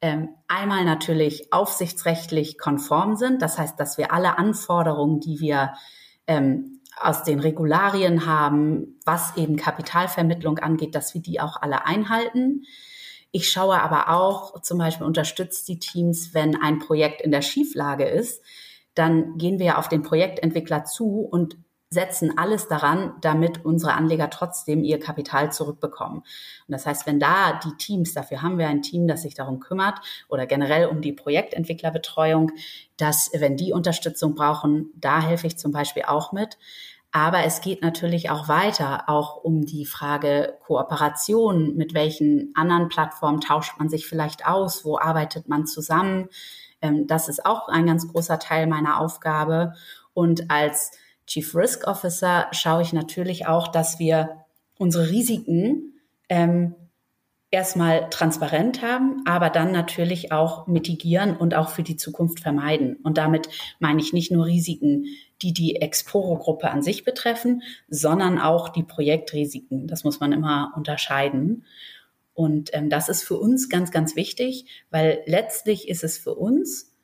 [0.01, 3.41] ähm, einmal natürlich aufsichtsrechtlich konform sind.
[3.41, 5.73] Das heißt, dass wir alle Anforderungen, die wir
[6.27, 12.63] ähm, aus den Regularien haben, was eben Kapitalvermittlung angeht, dass wir die auch alle einhalten.
[13.31, 18.05] Ich schaue aber auch, zum Beispiel unterstützt die Teams, wenn ein Projekt in der Schieflage
[18.05, 18.43] ist,
[18.95, 21.57] dann gehen wir auf den Projektentwickler zu und
[21.91, 26.19] setzen alles daran, damit unsere Anleger trotzdem ihr Kapital zurückbekommen.
[26.19, 29.59] Und das heißt, wenn da die Teams, dafür haben wir ein Team, das sich darum
[29.59, 32.51] kümmert oder generell um die Projektentwicklerbetreuung,
[32.97, 36.59] dass wenn die Unterstützung brauchen, da helfe ich zum Beispiel auch mit.
[37.11, 41.75] Aber es geht natürlich auch weiter, auch um die Frage Kooperation.
[41.75, 44.85] Mit welchen anderen Plattformen tauscht man sich vielleicht aus?
[44.85, 46.29] Wo arbeitet man zusammen?
[46.81, 49.73] Ähm, das ist auch ein ganz großer Teil meiner Aufgabe.
[50.13, 50.91] Und als
[51.27, 54.45] Chief Risk Officer schaue ich natürlich auch, dass wir
[54.77, 55.93] unsere Risiken
[56.29, 56.75] ähm,
[57.51, 62.97] erstmal transparent haben, aber dann natürlich auch mitigieren und auch für die Zukunft vermeiden.
[63.03, 65.05] Und damit meine ich nicht nur Risiken,
[65.41, 69.87] die die Exporo-Gruppe an sich betreffen, sondern auch die Projektrisiken.
[69.87, 71.65] Das muss man immer unterscheiden.
[72.39, 76.95] Und ähm, das ist für uns ganz, ganz wichtig, weil letztlich ist es für uns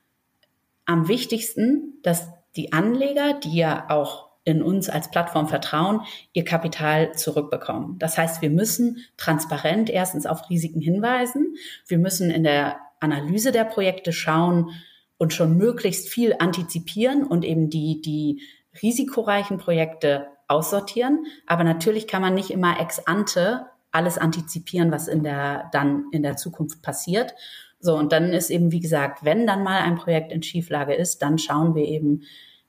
[0.86, 6.00] am wichtigsten, dass die Anleger, die ja auch in uns als Plattform vertrauen,
[6.32, 8.00] ihr Kapital zurückbekommen.
[8.00, 11.56] Das heißt, wir müssen transparent erstens auf Risiken hinweisen.
[11.86, 14.70] Wir müssen in der Analyse der Projekte schauen
[15.18, 18.42] und schon möglichst viel antizipieren und eben die, die
[18.82, 21.26] risikoreichen Projekte aussortieren.
[21.46, 23.66] Aber natürlich kann man nicht immer ex ante
[23.96, 27.34] alles antizipieren, was in der, dann in der Zukunft passiert.
[27.80, 31.22] So, und dann ist eben, wie gesagt, wenn dann mal ein Projekt in Schieflage ist,
[31.22, 32.24] dann schauen wir eben,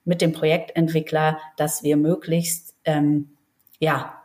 [0.07, 3.31] mit dem Projektentwickler, dass wir möglichst, ähm,
[3.81, 4.23] ja,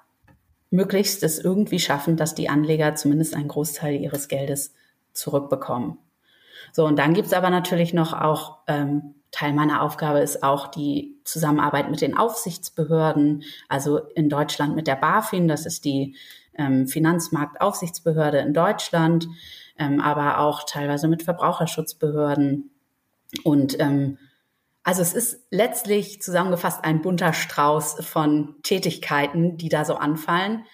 [0.70, 4.74] möglichst es irgendwie schaffen, dass die Anleger zumindest einen Großteil ihres Geldes
[5.12, 5.98] zurückbekommen.
[6.72, 11.18] So, und dann gibt's aber natürlich noch auch, ähm, Teil meiner Aufgabe ist auch die
[11.24, 16.16] Zusammenarbeit mit den Aufsichtsbehörden, also in Deutschland mit der BaFin, das ist die
[16.56, 19.28] ähm, Finanzmarktaufsichtsbehörde in Deutschland,
[19.78, 22.72] ähm, aber auch teilweise mit Verbraucherschutzbehörden
[23.44, 24.18] und ähm,
[24.84, 30.66] also es ist letztlich zusammengefasst ein bunter Strauß von Tätigkeiten, die da so anfallen.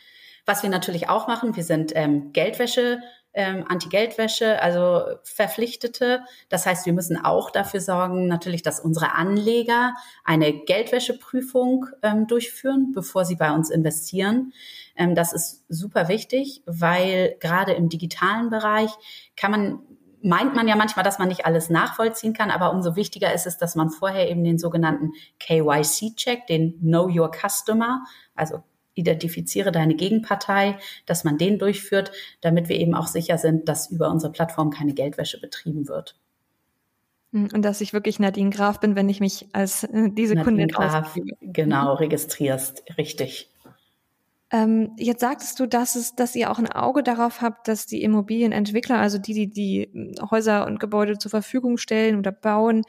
[0.46, 3.02] Was wir natürlich auch machen, wir sind ähm, Geldwäsche,
[3.38, 6.22] ähm, Anti-Geldwäsche, also Verpflichtete.
[6.50, 9.94] Das heißt, wir müssen auch dafür sorgen, natürlich, dass unsere Anleger
[10.26, 14.54] eine Geldwäscheprüfung ähm, durchführen, bevor sie bei uns investieren.
[14.96, 18.90] Ähm, das ist super wichtig, weil gerade im digitalen Bereich
[19.36, 19.80] kann man
[20.24, 23.60] meint man ja manchmal, dass man nicht alles nachvollziehen kann, aber umso wichtiger ist es,
[23.60, 28.04] dass man vorher eben den sogenannten KYC-Check, den Know Your Customer,
[28.36, 28.64] also
[28.98, 34.10] identifiziere deine Gegenpartei, dass man den durchführt, damit wir eben auch sicher sind, dass über
[34.10, 36.20] unsere Plattform keine Geldwäsche betrieben wird.
[37.34, 40.44] Hm, und dass ich wirklich Nadine Graf bin, wenn ich mich als äh, diese Nadine
[40.44, 43.50] Kundin Graf, genau, registrierst, richtig.
[44.50, 48.02] Ähm, jetzt sagtest du, dass es, dass ihr auch ein Auge darauf habt, dass die
[48.02, 52.84] Immobilienentwickler, also die, die die hm, Häuser und Gebäude zur Verfügung stellen oder bauen,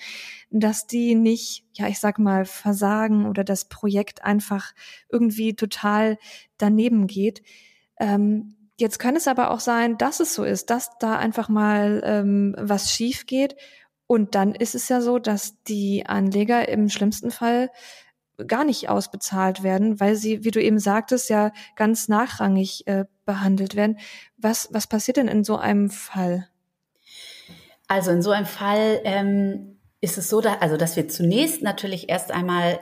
[0.50, 4.72] dass die nicht, ja, ich sag mal, versagen oder das Projekt einfach
[5.08, 6.18] irgendwie total
[6.58, 7.42] daneben geht.
[7.98, 12.02] Ähm, jetzt kann es aber auch sein, dass es so ist, dass da einfach mal
[12.04, 13.56] ähm, was schief geht.
[14.06, 17.68] Und dann ist es ja so, dass die Anleger im schlimmsten Fall
[18.46, 23.74] gar nicht ausbezahlt werden, weil sie, wie du eben sagtest, ja ganz nachrangig äh, behandelt
[23.74, 23.98] werden.
[24.36, 26.48] Was, was passiert denn in so einem Fall?
[27.88, 32.08] Also in so einem Fall ähm, ist es so, da, also dass wir zunächst natürlich
[32.08, 32.78] erst einmal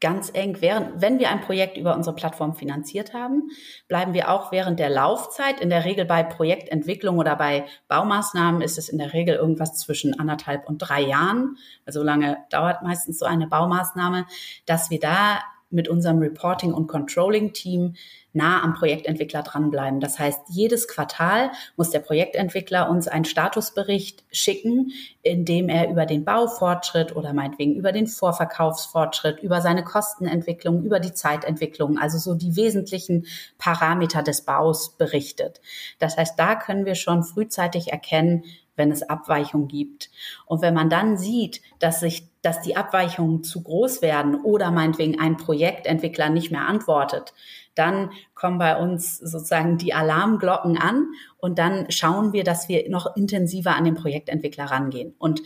[0.00, 3.50] ganz eng, während, wenn wir ein Projekt über unsere Plattform finanziert haben,
[3.88, 8.78] bleiben wir auch während der Laufzeit, in der Regel bei Projektentwicklung oder bei Baumaßnahmen ist
[8.78, 13.26] es in der Regel irgendwas zwischen anderthalb und drei Jahren, also lange dauert meistens so
[13.26, 14.26] eine Baumaßnahme,
[14.66, 17.94] dass wir da mit unserem Reporting- und Controlling-Team
[18.32, 19.98] nah am Projektentwickler dranbleiben.
[19.98, 26.04] Das heißt, jedes Quartal muss der Projektentwickler uns einen Statusbericht schicken, in dem er über
[26.06, 32.34] den Baufortschritt oder meinetwegen über den Vorverkaufsfortschritt, über seine Kostenentwicklung, über die Zeitentwicklung, also so
[32.34, 33.26] die wesentlichen
[33.58, 35.60] Parameter des Baus berichtet.
[35.98, 38.44] Das heißt, da können wir schon frühzeitig erkennen,
[38.76, 40.10] wenn es Abweichungen gibt.
[40.46, 45.18] Und wenn man dann sieht, dass sich, dass die Abweichungen zu groß werden oder meinetwegen
[45.18, 47.34] ein Projektentwickler nicht mehr antwortet,
[47.74, 51.08] dann kommen bei uns sozusagen die Alarmglocken an
[51.38, 55.14] und dann schauen wir, dass wir noch intensiver an den Projektentwickler rangehen.
[55.18, 55.42] Und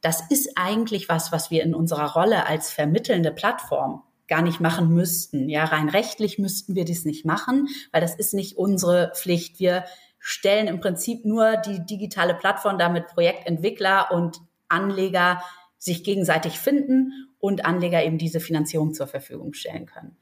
[0.00, 4.88] das ist eigentlich was, was wir in unserer Rolle als vermittelnde Plattform gar nicht machen
[4.88, 5.48] müssten.
[5.48, 9.60] Ja, rein rechtlich müssten wir das nicht machen, weil das ist nicht unsere Pflicht.
[9.60, 9.84] Wir
[10.26, 15.42] stellen im Prinzip nur die digitale Plattform, damit Projektentwickler und Anleger
[15.76, 20.16] sich gegenseitig finden und Anleger eben diese Finanzierung zur Verfügung stellen können.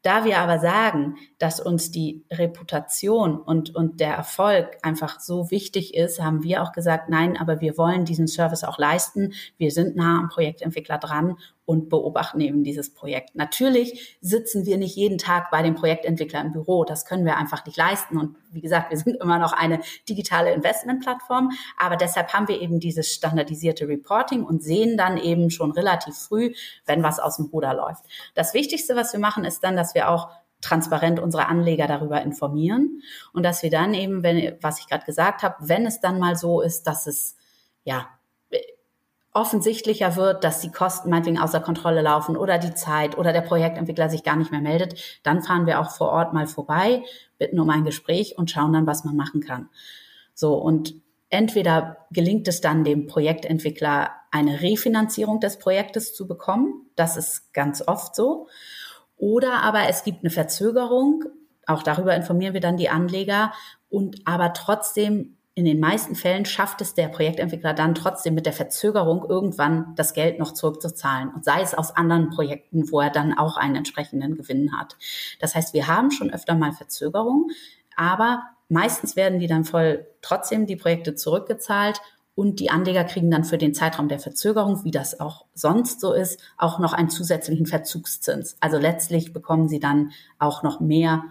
[0.00, 5.94] Da wir aber sagen, dass uns die Reputation und, und der Erfolg einfach so wichtig
[5.94, 9.34] ist, haben wir auch gesagt, nein, aber wir wollen diesen Service auch leisten.
[9.58, 13.34] Wir sind nah am Projektentwickler dran und beobachten eben dieses Projekt.
[13.34, 16.84] Natürlich sitzen wir nicht jeden Tag bei dem Projektentwickler im Büro.
[16.84, 18.18] Das können wir einfach nicht leisten.
[18.18, 21.50] Und wie gesagt, wir sind immer noch eine digitale Investmentplattform.
[21.78, 26.52] Aber deshalb haben wir eben dieses standardisierte Reporting und sehen dann eben schon relativ früh,
[26.84, 28.04] wenn was aus dem Ruder läuft.
[28.34, 30.30] Das Wichtigste, was wir machen, ist dann, dass wir auch
[30.62, 35.42] transparent unsere Anleger darüber informieren und dass wir dann eben, wenn, was ich gerade gesagt
[35.42, 37.36] habe, wenn es dann mal so ist, dass es
[37.84, 38.08] ja
[39.34, 44.10] offensichtlicher wird, dass die Kosten meinetwegen außer Kontrolle laufen oder die Zeit oder der Projektentwickler
[44.10, 47.02] sich gar nicht mehr meldet, dann fahren wir auch vor Ort mal vorbei,
[47.38, 49.70] bitten um ein Gespräch und schauen dann, was man machen kann.
[50.34, 50.94] So, und
[51.30, 56.86] entweder gelingt es dann dem Projektentwickler, eine Refinanzierung des Projektes zu bekommen.
[56.94, 58.48] Das ist ganz oft so.
[59.16, 61.24] Oder aber es gibt eine Verzögerung.
[61.66, 63.52] Auch darüber informieren wir dann die Anleger.
[63.88, 68.54] Und aber trotzdem in den meisten Fällen schafft es der Projektentwickler dann trotzdem mit der
[68.54, 73.36] Verzögerung irgendwann das Geld noch zurückzuzahlen und sei es aus anderen Projekten, wo er dann
[73.36, 74.96] auch einen entsprechenden Gewinn hat.
[75.40, 77.50] Das heißt, wir haben schon öfter mal Verzögerungen,
[77.96, 82.00] aber meistens werden die dann voll trotzdem die Projekte zurückgezahlt
[82.34, 86.14] und die Anleger kriegen dann für den Zeitraum der Verzögerung, wie das auch sonst so
[86.14, 88.56] ist, auch noch einen zusätzlichen Verzugszins.
[88.60, 91.24] Also letztlich bekommen sie dann auch noch mehr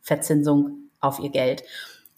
[0.00, 1.62] Verzinsung auf ihr Geld.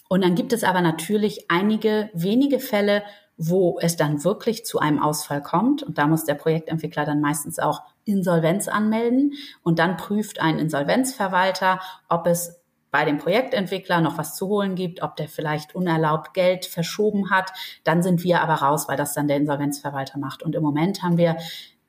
[0.09, 3.03] Und dann gibt es aber natürlich einige wenige Fälle,
[3.37, 5.83] wo es dann wirklich zu einem Ausfall kommt.
[5.83, 9.35] Und da muss der Projektentwickler dann meistens auch Insolvenz anmelden.
[9.63, 15.03] Und dann prüft ein Insolvenzverwalter, ob es bei dem Projektentwickler noch was zu holen gibt,
[15.03, 17.53] ob der vielleicht unerlaubt Geld verschoben hat.
[17.85, 20.43] Dann sind wir aber raus, weil das dann der Insolvenzverwalter macht.
[20.43, 21.37] Und im Moment haben wir,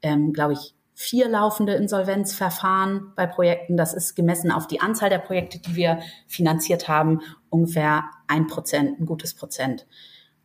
[0.02, 3.78] ähm, glaube ich, vier laufende Insolvenzverfahren bei Projekten.
[3.78, 9.00] Das ist gemessen auf die Anzahl der Projekte, die wir finanziert haben, ungefähr ein Prozent,
[9.00, 9.88] ein gutes Prozent.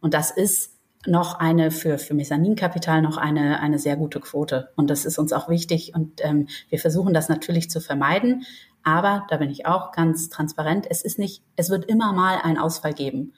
[0.01, 4.71] Und das ist noch eine für, für Mezzaninkapital noch eine, eine sehr gute Quote.
[4.77, 5.93] Und das ist uns auch wichtig.
[5.93, 8.45] Und ähm, wir versuchen das natürlich zu vermeiden.
[8.85, 10.87] Aber da bin ich auch ganz transparent.
[10.89, 13.33] Es ist nicht, es wird immer mal einen Ausfall geben.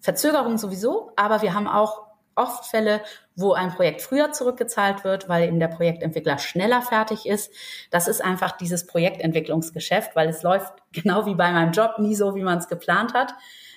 [0.00, 3.00] Verzögerung sowieso, aber wir haben auch oft Fälle,
[3.36, 7.52] wo ein Projekt früher zurückgezahlt wird, weil eben der Projektentwickler schneller fertig ist.
[7.90, 12.34] Das ist einfach dieses Projektentwicklungsgeschäft, weil es läuft genau wie bei meinem Job nie so,
[12.34, 13.34] wie man es geplant hat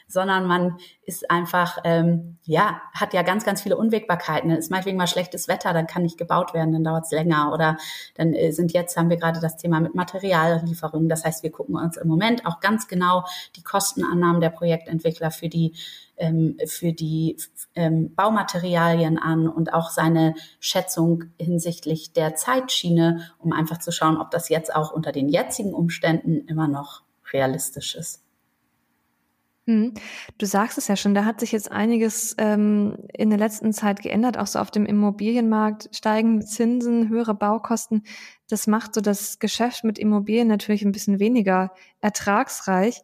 [0.07, 4.49] sondern man ist einfach, ähm, ja, hat ja ganz, ganz viele Unwägbarkeiten.
[4.49, 7.51] Dann ist meinetwegen mal schlechtes Wetter, dann kann nicht gebaut werden, dann dauert es länger.
[7.53, 7.77] Oder
[8.15, 11.09] dann äh, sind jetzt, haben wir gerade das Thema mit Materiallieferungen.
[11.09, 13.25] Das heißt, wir gucken uns im Moment auch ganz genau
[13.57, 15.73] die Kostenannahmen der Projektentwickler für die
[16.17, 17.37] ähm, für die
[17.75, 24.31] ähm, Baumaterialien an und auch seine Schätzung hinsichtlich der Zeitschiene, um einfach zu schauen, ob
[24.31, 28.23] das jetzt auch unter den jetzigen Umständen immer noch realistisch ist.
[29.67, 29.95] Mhm.
[30.37, 34.01] Du sagst es ja schon, da hat sich jetzt einiges ähm, in der letzten Zeit
[34.01, 38.03] geändert, auch so auf dem Immobilienmarkt, steigende Zinsen, höhere Baukosten.
[38.49, 43.01] Das macht so das Geschäft mit Immobilien natürlich ein bisschen weniger ertragsreich.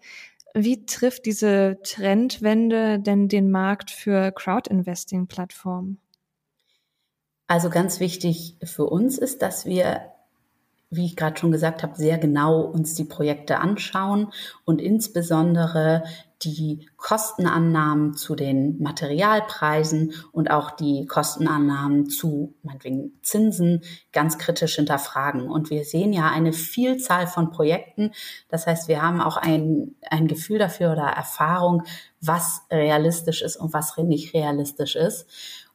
[0.54, 6.00] Wie trifft diese Trendwende denn den Markt für Crowd-Investing-Plattformen?
[7.48, 10.13] Also ganz wichtig für uns ist, dass wir
[10.96, 14.32] wie ich gerade schon gesagt habe, sehr genau uns die Projekte anschauen
[14.66, 16.04] und insbesondere
[16.46, 25.50] die Kostenannahmen zu den Materialpreisen und auch die Kostenannahmen zu meinetwegen Zinsen ganz kritisch hinterfragen.
[25.50, 28.12] Und wir sehen ja eine Vielzahl von Projekten.
[28.50, 31.84] Das heißt, wir haben auch ein, ein Gefühl dafür oder Erfahrung,
[32.22, 35.28] was realistisch ist und was nicht realistisch ist.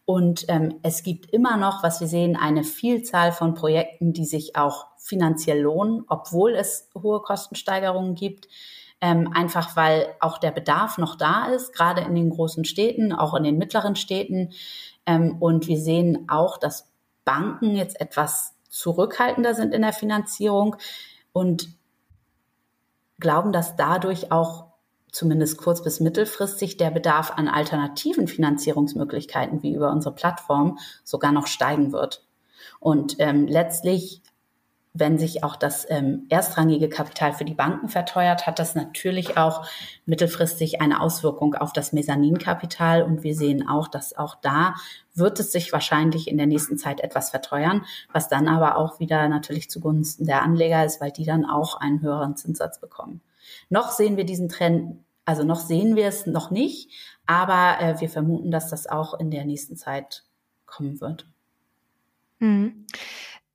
[0.04, 4.56] Und ähm, es gibt immer noch, was wir sehen, eine Vielzahl von Projekten, die sich
[4.56, 8.48] auch finanziell lohnen, obwohl es hohe Kostensteigerungen gibt.
[9.00, 13.34] Ähm, einfach weil auch der Bedarf noch da ist, gerade in den großen Städten, auch
[13.34, 14.50] in den mittleren Städten.
[15.06, 16.90] Ähm, und wir sehen auch, dass
[17.24, 20.76] Banken jetzt etwas zurückhaltender sind in der Finanzierung
[21.32, 21.68] und
[23.20, 24.68] glauben, dass dadurch auch
[25.10, 31.46] zumindest kurz- bis mittelfristig der Bedarf an alternativen Finanzierungsmöglichkeiten wie über unsere Plattform sogar noch
[31.46, 32.24] steigen wird.
[32.80, 34.22] Und ähm, letztlich
[34.94, 39.66] wenn sich auch das ähm, erstrangige Kapital für die Banken verteuert, hat das natürlich auch
[40.06, 43.02] mittelfristig eine Auswirkung auf das Mezzaninkapital.
[43.02, 44.74] Und wir sehen auch, dass auch da
[45.14, 49.28] wird es sich wahrscheinlich in der nächsten Zeit etwas verteuern, was dann aber auch wieder
[49.28, 53.20] natürlich zugunsten der Anleger ist, weil die dann auch einen höheren Zinssatz bekommen.
[53.68, 56.90] Noch sehen wir diesen Trend, also noch sehen wir es noch nicht,
[57.26, 60.24] aber äh, wir vermuten, dass das auch in der nächsten Zeit
[60.66, 61.26] kommen wird.
[62.38, 62.86] Mhm.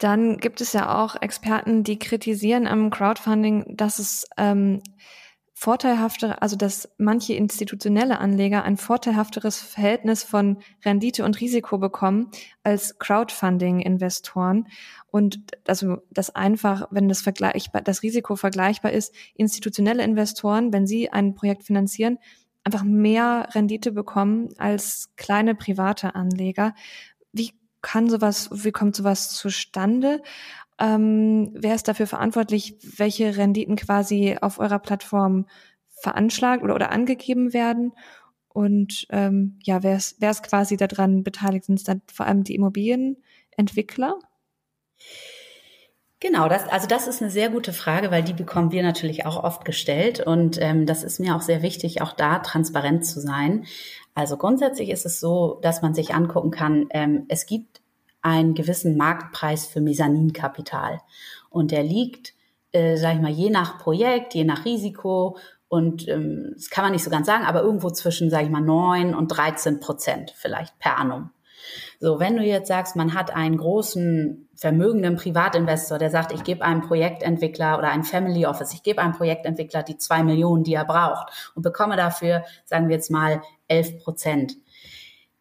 [0.04, 4.82] Dann gibt es ja auch Experten, die kritisieren am Crowdfunding, dass es ähm,
[5.54, 12.32] vorteilhaftere, also dass manche institutionelle Anleger ein vorteilhafteres Verhältnis von Rendite und Risiko bekommen
[12.64, 14.68] als Crowdfunding-Investoren
[15.08, 15.40] und
[15.70, 21.34] also das einfach, wenn das vergleichbar, das Risiko vergleichbar ist, institutionelle Investoren, wenn sie ein
[21.34, 22.18] Projekt finanzieren,
[22.66, 26.74] einfach mehr Rendite bekommen als kleine private Anleger.
[27.32, 30.24] Wie kann sowas, wie kommt sowas zustande?
[30.80, 35.46] Ähm, wer ist dafür verantwortlich, welche Renditen quasi auf eurer Plattform
[36.02, 37.92] veranschlagt oder, oder angegeben werden?
[38.48, 41.66] Und ähm, ja, wer ist, wer ist quasi daran beteiligt?
[41.66, 44.18] Sind es dann vor allem die Immobilienentwickler?
[46.20, 49.44] Genau, das, also das ist eine sehr gute Frage, weil die bekommen wir natürlich auch
[49.44, 53.66] oft gestellt und ähm, das ist mir auch sehr wichtig, auch da transparent zu sein.
[54.16, 57.73] Also grundsätzlich ist es so, dass man sich angucken kann, ähm, es gibt
[58.24, 61.02] einen gewissen Marktpreis für Mezzaninkapital
[61.50, 62.34] und der liegt,
[62.72, 66.94] äh, sage ich mal, je nach Projekt, je nach Risiko und ähm, das kann man
[66.94, 70.80] nicht so ganz sagen, aber irgendwo zwischen, sage ich mal, neun und 13 Prozent vielleicht
[70.80, 71.32] per annum.
[72.00, 76.64] So, wenn du jetzt sagst, man hat einen großen vermögenden Privatinvestor, der sagt, ich gebe
[76.64, 80.86] einem Projektentwickler oder einem Family Office, ich gebe einem Projektentwickler die zwei Millionen, die er
[80.86, 84.54] braucht und bekomme dafür, sagen wir jetzt mal, elf Prozent.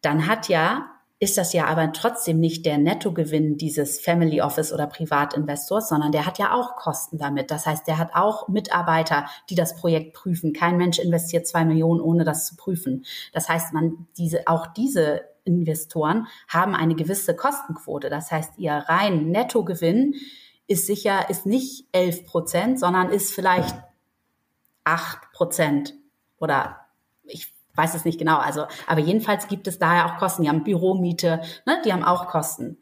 [0.01, 0.92] Dann hat ja
[1.23, 6.25] ist das ja aber trotzdem nicht der Nettogewinn dieses Family Office oder Privatinvestors, sondern der
[6.25, 7.49] hat ja auch Kosten damit.
[7.49, 10.51] Das heißt, der hat auch Mitarbeiter, die das Projekt prüfen.
[10.51, 13.05] Kein Mensch investiert zwei Millionen, ohne das zu prüfen.
[13.31, 18.09] Das heißt, man diese, auch diese Investoren haben eine gewisse Kostenquote.
[18.09, 20.15] Das heißt, ihr rein Nettogewinn
[20.67, 23.75] ist sicher, ist nicht 11 Prozent, sondern ist vielleicht
[24.83, 25.93] 8 Prozent
[26.37, 26.81] oder
[27.23, 28.37] ich weiß es nicht genau.
[28.37, 30.43] Also, aber jedenfalls gibt es daher auch Kosten.
[30.43, 32.77] Die haben Büromiete, ne, die haben auch Kosten.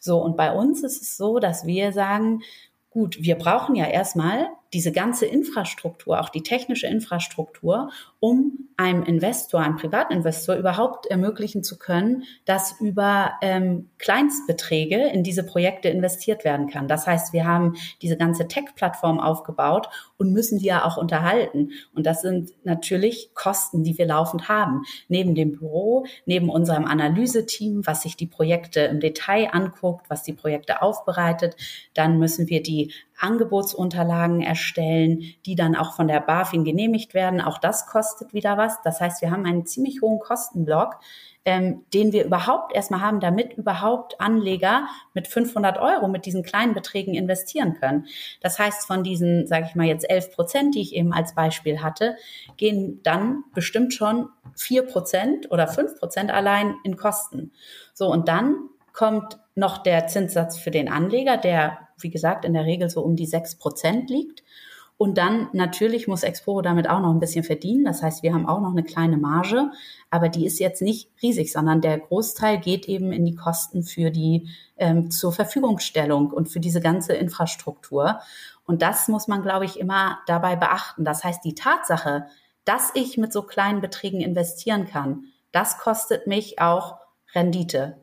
[0.00, 2.42] So, und bei uns ist es so, dass wir sagen,
[2.88, 9.60] gut, wir brauchen ja erstmal diese ganze Infrastruktur, auch die technische Infrastruktur, um einem Investor,
[9.60, 16.68] einem Privatinvestor überhaupt ermöglichen zu können, dass über ähm, Kleinstbeträge in diese Projekte investiert werden
[16.68, 16.88] kann.
[16.88, 21.70] Das heißt, wir haben diese ganze Tech-Plattform aufgebaut und müssen die ja auch unterhalten.
[21.94, 24.82] Und das sind natürlich Kosten, die wir laufend haben.
[25.08, 30.32] Neben dem Büro, neben unserem Analyseteam, was sich die Projekte im Detail anguckt, was die
[30.32, 31.56] Projekte aufbereitet,
[31.94, 37.40] dann müssen wir die Angebotsunterlagen erstellen, die dann auch von der BaFin genehmigt werden.
[37.40, 38.80] Auch das kostet wieder was.
[38.82, 40.98] Das heißt, wir haben einen ziemlich hohen Kostenblock,
[41.44, 46.74] ähm, den wir überhaupt erstmal haben, damit überhaupt Anleger mit 500 Euro mit diesen kleinen
[46.74, 48.06] Beträgen investieren können.
[48.40, 51.82] Das heißt, von diesen, sage ich mal jetzt 11 Prozent, die ich eben als Beispiel
[51.82, 52.16] hatte,
[52.56, 57.52] gehen dann bestimmt schon 4 Prozent oder 5 Prozent allein in Kosten.
[57.94, 62.64] So, und dann kommt noch der Zinssatz für den Anleger, der, wie gesagt, in der
[62.64, 64.42] Regel so um die sechs Prozent liegt.
[65.00, 67.86] Und dann natürlich muss Exporo damit auch noch ein bisschen verdienen.
[67.86, 69.70] Das heißt, wir haben auch noch eine kleine Marge,
[70.10, 74.10] aber die ist jetzt nicht riesig, sondern der Großteil geht eben in die Kosten für
[74.10, 78.20] die ähm, zur Verfügungstellung und für diese ganze Infrastruktur.
[78.66, 81.02] Und das muss man, glaube ich, immer dabei beachten.
[81.02, 82.26] Das heißt, die Tatsache,
[82.66, 86.98] dass ich mit so kleinen Beträgen investieren kann, das kostet mich auch
[87.34, 87.96] Rendite.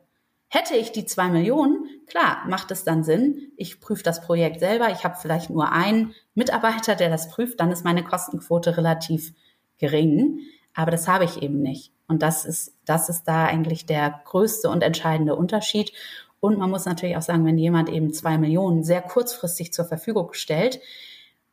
[0.50, 3.52] Hätte ich die zwei Millionen, klar, macht es dann Sinn.
[3.58, 4.90] Ich prüfe das Projekt selber.
[4.92, 7.60] Ich habe vielleicht nur einen Mitarbeiter, der das prüft.
[7.60, 9.34] Dann ist meine Kostenquote relativ
[9.78, 10.40] gering.
[10.74, 11.92] Aber das habe ich eben nicht.
[12.08, 15.92] Und das ist, das ist da eigentlich der größte und entscheidende Unterschied.
[16.40, 20.34] Und man muss natürlich auch sagen, wenn jemand eben zwei Millionen sehr kurzfristig zur Verfügung
[20.34, 20.80] stellt,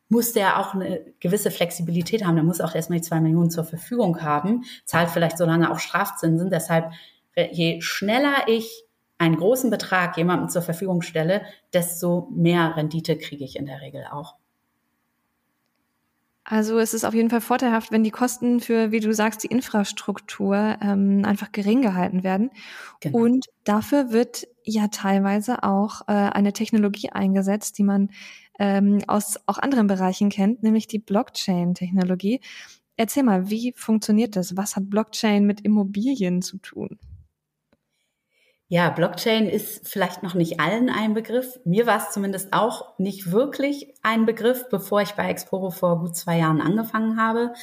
[0.07, 2.35] muss der auch eine gewisse Flexibilität haben.
[2.35, 5.79] Der muss auch erstmal die zwei Millionen zur Verfügung haben, zahlt vielleicht so lange auch
[5.79, 6.49] Strafzinsen.
[6.49, 6.91] Deshalb,
[7.51, 8.84] je schneller ich
[9.17, 11.41] einen großen Betrag jemandem zur Verfügung stelle,
[11.73, 14.35] desto mehr Rendite kriege ich in der Regel auch.
[16.47, 19.47] Also es ist auf jeden Fall vorteilhaft, wenn die Kosten für, wie du sagst, die
[19.47, 22.51] Infrastruktur ähm, einfach gering gehalten werden.
[22.99, 23.17] Genau.
[23.17, 28.11] Und dafür wird ja teilweise auch äh, eine Technologie eingesetzt, die man
[28.59, 32.41] ähm, aus auch anderen Bereichen kennt, nämlich die Blockchain-Technologie.
[32.95, 34.55] Erzähl mal, wie funktioniert das?
[34.55, 36.99] Was hat Blockchain mit Immobilien zu tun?
[38.67, 41.59] Ja, Blockchain ist vielleicht noch nicht allen ein Begriff.
[41.65, 46.15] Mir war es zumindest auch nicht wirklich ein Begriff, bevor ich bei Exporo vor gut
[46.15, 47.53] zwei Jahren angefangen habe.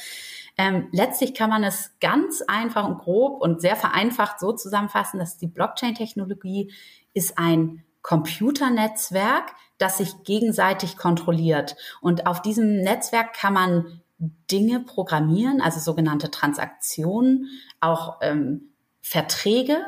[0.57, 5.37] Ähm, letztlich kann man es ganz einfach und grob und sehr vereinfacht so zusammenfassen, dass
[5.37, 6.71] die Blockchain-Technologie
[7.13, 11.75] ist ein Computernetzwerk, das sich gegenseitig kontrolliert.
[11.99, 17.49] Und auf diesem Netzwerk kann man Dinge programmieren, also sogenannte Transaktionen,
[17.81, 18.69] auch ähm,
[19.01, 19.85] Verträge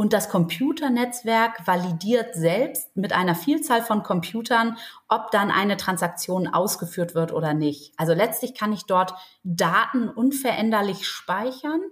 [0.00, 4.78] und das Computernetzwerk validiert selbst mit einer Vielzahl von Computern,
[5.08, 7.92] ob dann eine Transaktion ausgeführt wird oder nicht.
[7.98, 11.82] Also letztlich kann ich dort Daten unveränderlich speichern,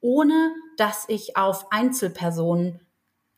[0.00, 2.80] ohne dass ich auf Einzelpersonen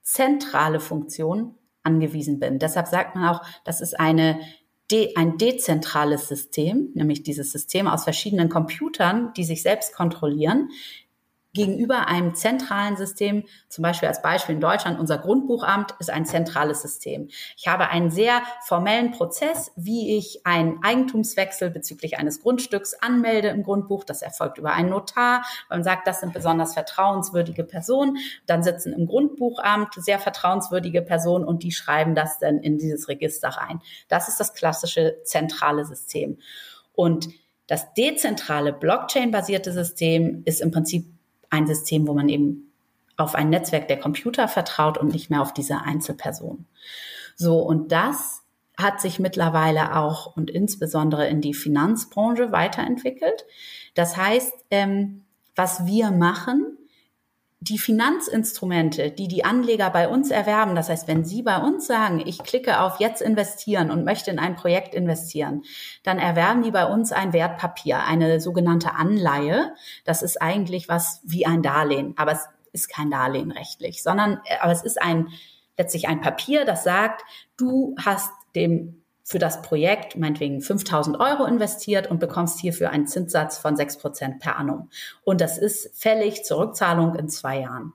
[0.03, 2.61] zentrale Funktionen angewiesen bin.
[2.61, 4.39] Deshalb sagt man auch, das ist eine
[4.93, 10.71] de ein dezentrales System, nämlich dieses System aus verschiedenen Computern, die sich selbst kontrollieren,
[11.55, 16.83] gegenüber einem zentralen System, zum Beispiel als Beispiel in Deutschland, unser Grundbuchamt ist ein zentrales
[16.83, 17.29] System.
[17.57, 23.63] Ich habe einen sehr formellen Prozess, wie ich einen Eigentumswechsel bezüglich eines Grundstücks anmelde im
[23.63, 24.05] Grundbuch.
[24.05, 25.45] Das erfolgt über einen Notar.
[25.71, 28.19] Man sagt, das sind besonders vertrauenswürdige Personen.
[28.47, 33.51] Dann sitzen im Grundbuchamt sehr vertrauenswürdige Personen und die schreiben das dann in dieses Register
[33.51, 33.81] rein.
[34.09, 36.39] Das ist das klassische zentrale System.
[36.95, 37.29] Und
[37.69, 41.07] das dezentrale Blockchain-basierte System ist im Prinzip
[41.55, 42.73] ein System, wo man eben
[43.17, 46.67] auf ein Netzwerk der Computer vertraut und nicht mehr auf diese Einzelperson.
[47.37, 48.43] So, und das
[48.77, 53.47] hat sich mittlerweile auch und insbesondere in die Finanzbranche weiterentwickelt.
[53.95, 55.25] Das heißt, ähm,
[55.55, 56.77] was wir machen,
[57.65, 62.23] die Finanzinstrumente, die die Anleger bei uns erwerben, das heißt, wenn Sie bei uns sagen,
[62.25, 65.63] ich klicke auf jetzt investieren und möchte in ein Projekt investieren,
[66.03, 69.75] dann erwerben die bei uns ein Wertpapier, eine sogenannte Anleihe.
[70.05, 74.59] Das ist eigentlich was wie ein Darlehen, aber es ist kein Darlehen rechtlich, sondern äh,
[74.61, 75.29] aber es ist ein
[75.79, 77.25] letztlich ein Papier, das sagt,
[77.57, 83.57] du hast dem für das Projekt meinetwegen 5000 Euro investiert und bekommst hierfür einen Zinssatz
[83.57, 84.91] von 6 Prozent per annum.
[85.25, 87.95] Und das ist fällig zur Rückzahlung in zwei Jahren.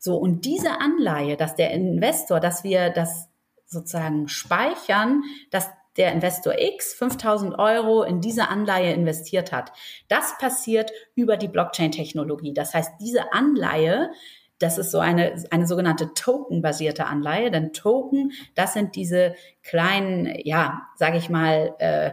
[0.00, 3.28] So, und diese Anleihe, dass der Investor, dass wir das
[3.64, 9.72] sozusagen speichern, dass der Investor X 5000 Euro in diese Anleihe investiert hat.
[10.08, 12.52] Das passiert über die Blockchain-Technologie.
[12.52, 14.10] Das heißt, diese Anleihe
[14.58, 17.50] das ist so eine, eine sogenannte Token-basierte Anleihe.
[17.50, 22.12] Denn Token, das sind diese kleinen, ja, sage ich mal, äh,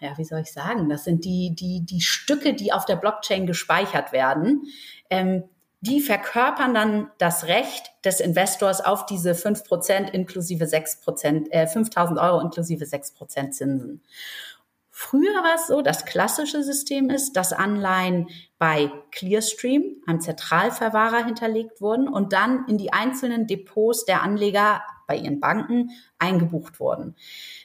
[0.00, 0.88] ja, wie soll ich sagen?
[0.88, 4.64] Das sind die, die, die Stücke, die auf der Blockchain gespeichert werden.
[5.10, 5.44] Ähm,
[5.80, 12.40] die verkörpern dann das Recht des Investors auf diese 5% inklusive 6%, äh, 5000 Euro
[12.40, 14.02] inklusive 6% Zinsen.
[14.94, 18.28] Früher war es so, das klassische System ist, dass Anleihen
[18.58, 25.16] bei Clearstream, einem Zentralverwahrer, hinterlegt wurden und dann in die einzelnen Depots der Anleger bei
[25.16, 27.16] ihren Banken eingebucht wurden.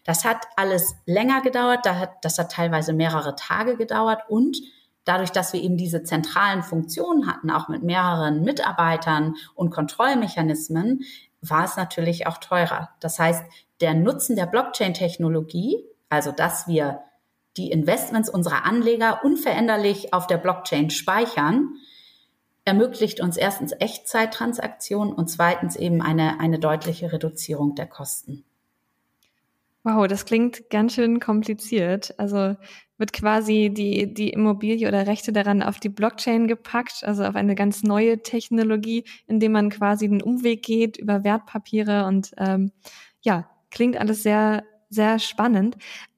[0.06, 1.86] Das hat alles länger gedauert,
[2.22, 4.58] das hat teilweise mehrere Tage gedauert und
[5.04, 11.02] dadurch, dass wir eben diese zentralen Funktionen hatten, auch mit mehreren Mitarbeitern und Kontrollmechanismen,
[11.42, 12.90] war es natürlich auch teurer.
[13.02, 13.44] Das heißt,
[13.82, 17.02] der Nutzen der Blockchain-Technologie, also dass wir
[17.58, 21.76] die Investments unserer Anleger unveränderlich auf der Blockchain speichern,
[22.66, 28.44] ermöglicht uns erstens Echtzeittransaktionen und zweitens eben eine, eine deutliche Reduzierung der Kosten.
[29.84, 32.14] Wow, das klingt ganz schön kompliziert.
[32.20, 32.58] Also
[32.98, 37.56] wird quasi die, die Immobilie oder Rechte daran auf die Blockchain gepackt, also auf eine
[37.56, 42.74] ganz neue Technologie, indem man quasi den Umweg geht über Wertpapiere und ähm,
[43.22, 45.78] ja, klingt alles sehr, sehr spannend.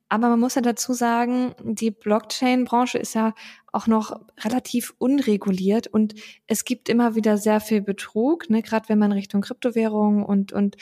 [0.09, 3.35] Aber man muss ja dazu sagen, die Blockchain-Branche ist ja
[3.71, 6.15] auch noch relativ unreguliert und
[6.47, 8.63] es gibt immer wieder sehr viel Betrug, ne?
[8.63, 10.77] gerade wenn man Richtung Kryptowährungen und, und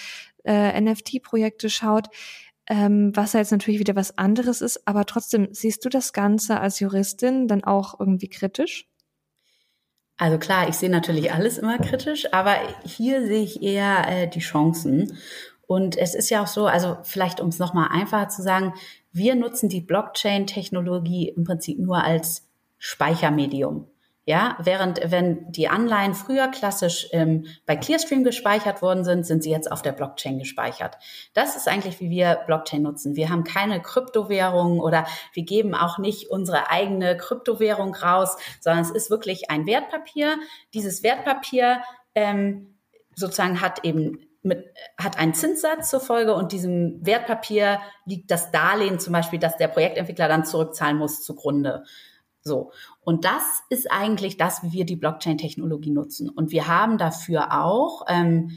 [0.45, 2.07] äh, NFT-Projekte schaut,
[2.67, 4.87] ähm, was ja jetzt natürlich wieder was anderes ist.
[4.87, 8.87] Aber trotzdem, siehst du das Ganze als Juristin dann auch irgendwie kritisch?
[10.17, 14.39] Also klar, ich sehe natürlich alles immer kritisch, aber hier sehe ich eher äh, die
[14.39, 15.17] Chancen.
[15.67, 18.73] Und es ist ja auch so, also vielleicht um es nochmal einfacher zu sagen,
[19.11, 22.47] wir nutzen die Blockchain-Technologie im Prinzip nur als
[22.77, 23.87] Speichermedium.
[24.25, 29.51] Ja, während wenn die Anleihen früher klassisch ähm, bei Clearstream gespeichert worden sind, sind sie
[29.51, 30.97] jetzt auf der Blockchain gespeichert.
[31.33, 33.15] Das ist eigentlich, wie wir Blockchain nutzen.
[33.15, 38.91] Wir haben keine Kryptowährung oder wir geben auch nicht unsere eigene Kryptowährung raus, sondern es
[38.91, 40.35] ist wirklich ein Wertpapier.
[40.73, 41.81] Dieses Wertpapier
[42.13, 42.75] ähm,
[43.15, 48.99] sozusagen hat eben mit, hat einen Zinssatz zur Folge und diesem Wertpapier liegt das Darlehen
[48.99, 51.83] zum Beispiel, dass der Projektentwickler dann zurückzahlen muss zugrunde.
[52.41, 52.71] So.
[53.01, 56.29] Und das ist eigentlich das, wie wir die Blockchain-Technologie nutzen.
[56.29, 58.51] Und wir haben dafür auch ähm,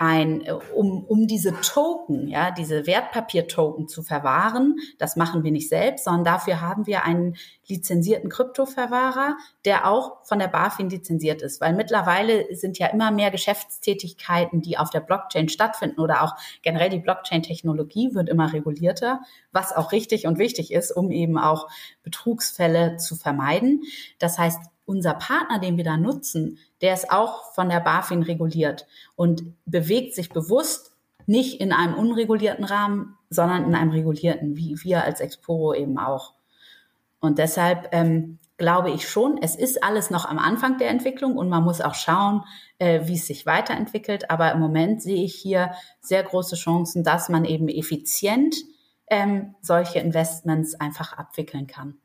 [0.00, 4.76] ein, äh, um, um diese Token, ja, diese Wertpapier-Token zu verwahren.
[4.98, 7.36] Das machen wir nicht selbst, sondern dafür haben wir einen
[7.68, 9.36] lizenzierten Kryptoverwahrer,
[9.66, 11.60] der auch von der BaFin lizenziert ist.
[11.60, 16.88] Weil mittlerweile sind ja immer mehr Geschäftstätigkeiten, die auf der Blockchain stattfinden oder auch generell
[16.88, 19.20] die Blockchain-Technologie wird immer regulierter,
[19.52, 21.68] was auch richtig und wichtig ist, um eben auch
[22.02, 23.82] Betrugsfälle zu vermeiden.
[24.18, 24.60] Das heißt,
[24.90, 30.16] unser Partner, den wir da nutzen, der ist auch von der BaFin reguliert und bewegt
[30.16, 35.74] sich bewusst nicht in einem unregulierten Rahmen, sondern in einem regulierten, wie wir als Exporo
[35.74, 36.34] eben auch.
[37.20, 41.48] Und deshalb ähm, glaube ich schon, es ist alles noch am Anfang der Entwicklung und
[41.48, 42.42] man muss auch schauen,
[42.78, 44.28] äh, wie es sich weiterentwickelt.
[44.28, 45.70] Aber im Moment sehe ich hier
[46.00, 48.56] sehr große Chancen, dass man eben effizient
[49.08, 51.98] ähm, solche Investments einfach abwickeln kann.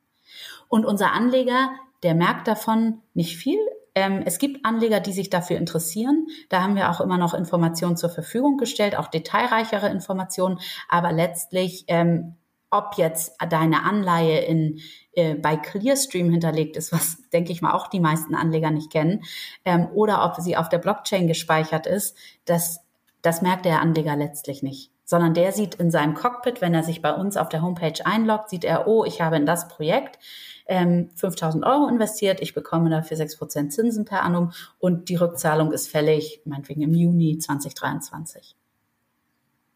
[0.68, 1.72] Und unser Anleger,
[2.06, 3.58] der merkt davon nicht viel.
[3.96, 6.28] Ähm, es gibt Anleger, die sich dafür interessieren.
[6.50, 10.60] Da haben wir auch immer noch Informationen zur Verfügung gestellt, auch detailreichere Informationen.
[10.88, 12.36] Aber letztlich, ähm,
[12.70, 14.82] ob jetzt deine Anleihe in,
[15.14, 19.24] äh, bei Clearstream hinterlegt ist, was denke ich mal auch die meisten Anleger nicht kennen,
[19.66, 22.82] ähm, oder ob sie auf der Blockchain gespeichert ist, das,
[23.24, 27.02] das merkt der Anleger letztlich nicht sondern der sieht in seinem Cockpit, wenn er sich
[27.02, 30.20] bei uns auf der Homepage einloggt, sieht er, oh, ich habe in das Projekt
[30.68, 35.90] ähm, 5000 Euro investiert, ich bekomme dafür 6% Zinsen per annum und die Rückzahlung ist
[35.90, 38.56] fällig, meinetwegen im Juni 2023.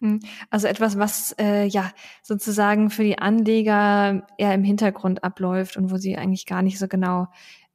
[0.01, 1.91] Hm, also etwas, was äh, ja
[2.23, 6.87] sozusagen für die Anleger eher im Hintergrund abläuft und wo sie eigentlich gar nicht so
[6.87, 7.27] genau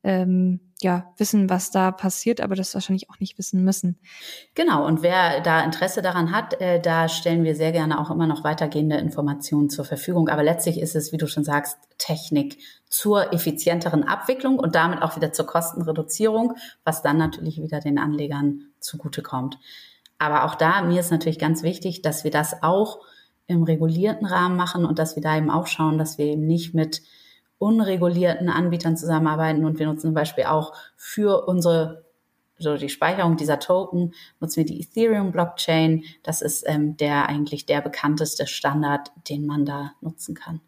[0.02, 3.98] ähm, ja, wissen, was da passiert, aber das wahrscheinlich auch nicht wissen müssen.
[4.54, 8.28] Genau, und wer da Interesse daran hat, äh, da stellen wir sehr gerne auch immer
[8.28, 10.28] noch weitergehende Informationen zur Verfügung.
[10.28, 12.58] Aber letztlich ist es, wie du schon sagst, Technik
[12.88, 16.54] zur effizienteren Abwicklung und damit auch wieder zur Kostenreduzierung,
[16.84, 19.58] was dann natürlich wieder den Anlegern zugutekommt.
[20.18, 23.00] Aber auch da, mir ist natürlich ganz wichtig, dass wir das auch
[23.46, 26.74] im regulierten Rahmen machen und dass wir da eben auch schauen, dass wir eben nicht
[26.74, 27.02] mit
[27.58, 32.04] unregulierten Anbietern zusammenarbeiten und wir nutzen zum Beispiel auch für unsere
[32.56, 36.04] so die Speicherung dieser Token nutzen wir die Ethereum Blockchain.
[36.22, 40.60] Das ist ähm, der eigentlich der bekannteste Standard, den man da nutzen kann.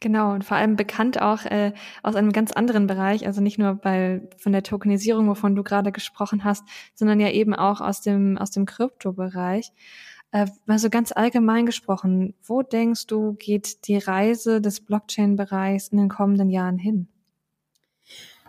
[0.00, 1.72] Genau, und vor allem bekannt auch äh,
[2.04, 5.90] aus einem ganz anderen Bereich, also nicht nur bei von der Tokenisierung, wovon du gerade
[5.90, 6.62] gesprochen hast,
[6.94, 9.66] sondern ja eben auch aus dem aus dem Kryptobereich.
[9.68, 9.72] Äh,
[10.30, 16.50] also ganz allgemein gesprochen, wo denkst du, geht die Reise des Blockchain-Bereichs in den kommenden
[16.50, 17.08] Jahren hin?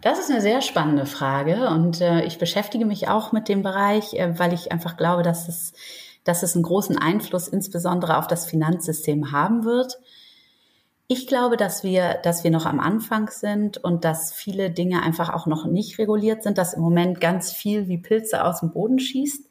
[0.02, 4.14] Das ist eine sehr spannende Frage und äh, ich beschäftige mich auch mit dem Bereich,
[4.14, 5.74] äh, weil ich einfach glaube, dass es,
[6.24, 10.00] dass es einen großen Einfluss insbesondere auf das Finanzsystem haben wird.
[11.08, 15.34] Ich glaube, dass wir, dass wir noch am Anfang sind und dass viele Dinge einfach
[15.34, 19.00] auch noch nicht reguliert sind, dass im Moment ganz viel wie Pilze aus dem Boden
[19.00, 19.50] schießt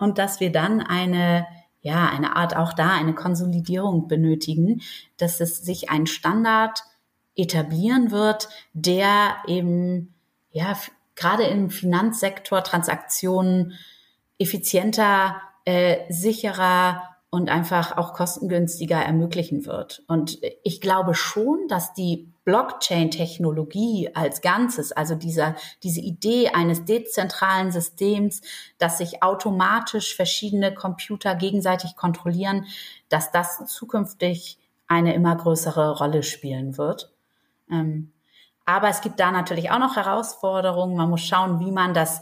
[0.00, 1.46] und dass wir dann eine,
[1.82, 4.82] ja, eine Art auch da eine Konsolidierung benötigen,
[5.16, 6.82] dass es sich ein Standard
[7.34, 10.14] etablieren wird, der eben,
[10.50, 10.76] ja,
[11.14, 13.74] gerade im Finanzsektor Transaktionen
[14.38, 20.02] effizienter, äh, sicherer und einfach auch kostengünstiger ermöglichen wird.
[20.06, 27.72] Und ich glaube schon, dass die Blockchain-Technologie als Ganzes, also dieser, diese Idee eines dezentralen
[27.72, 28.40] Systems,
[28.78, 32.66] dass sich automatisch verschiedene Computer gegenseitig kontrollieren,
[33.08, 37.12] dass das zukünftig eine immer größere Rolle spielen wird.
[37.68, 38.12] Ähm,
[38.64, 40.96] aber es gibt da natürlich auch noch Herausforderungen.
[40.96, 42.20] Man muss schauen, wie man das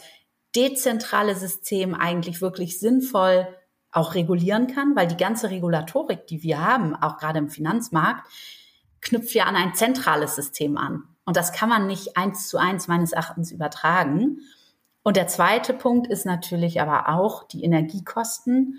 [0.56, 3.46] dezentrale System eigentlich wirklich sinnvoll
[3.92, 8.26] auch regulieren kann, weil die ganze Regulatorik, die wir haben, auch gerade im Finanzmarkt,
[9.04, 11.04] knüpft ja an ein zentrales System an.
[11.24, 14.40] Und das kann man nicht eins zu eins meines Erachtens übertragen.
[15.02, 18.78] Und der zweite Punkt ist natürlich aber auch die Energiekosten.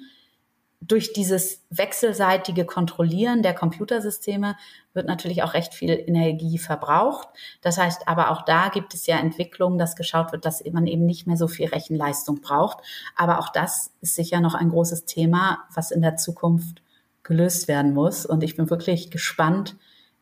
[0.81, 4.55] Durch dieses wechselseitige Kontrollieren der Computersysteme
[4.93, 7.27] wird natürlich auch recht viel Energie verbraucht.
[7.61, 11.05] Das heißt aber auch da gibt es ja Entwicklungen, dass geschaut wird, dass man eben
[11.05, 12.79] nicht mehr so viel Rechenleistung braucht.
[13.15, 16.83] Aber auch das ist sicher noch ein großes Thema, was in der Zukunft
[17.23, 18.25] gelöst werden muss.
[18.25, 19.75] Und ich bin wirklich gespannt,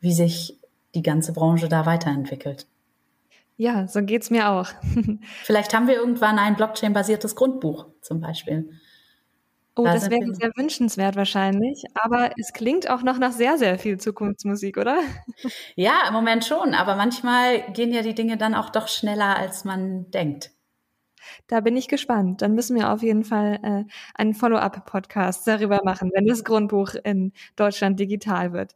[0.03, 0.59] wie sich
[0.93, 2.67] die ganze Branche da weiterentwickelt.
[3.55, 4.67] Ja, so geht's mir auch.
[5.43, 8.69] Vielleicht haben wir irgendwann ein Blockchain-basiertes Grundbuch zum Beispiel.
[9.75, 13.79] Oh, da das wäre sehr wünschenswert wahrscheinlich, aber es klingt auch noch nach sehr, sehr
[13.79, 14.99] viel Zukunftsmusik, oder?
[15.75, 19.63] Ja, im Moment schon, aber manchmal gehen ja die Dinge dann auch doch schneller, als
[19.63, 20.51] man denkt.
[21.47, 22.41] Da bin ich gespannt.
[22.41, 27.31] Dann müssen wir auf jeden Fall äh, einen Follow-up-Podcast darüber machen, wenn das Grundbuch in
[27.55, 28.75] Deutschland digital wird.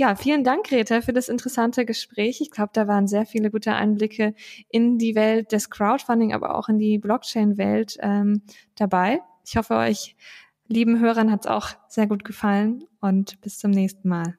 [0.00, 2.40] Ja, vielen Dank, Greta, für das interessante Gespräch.
[2.40, 4.32] Ich glaube, da waren sehr viele gute Einblicke
[4.68, 8.42] in die Welt des Crowdfunding, aber auch in die Blockchain-Welt ähm,
[8.76, 9.22] dabei.
[9.44, 10.14] Ich hoffe, euch
[10.68, 14.38] lieben Hörern hat es auch sehr gut gefallen und bis zum nächsten Mal.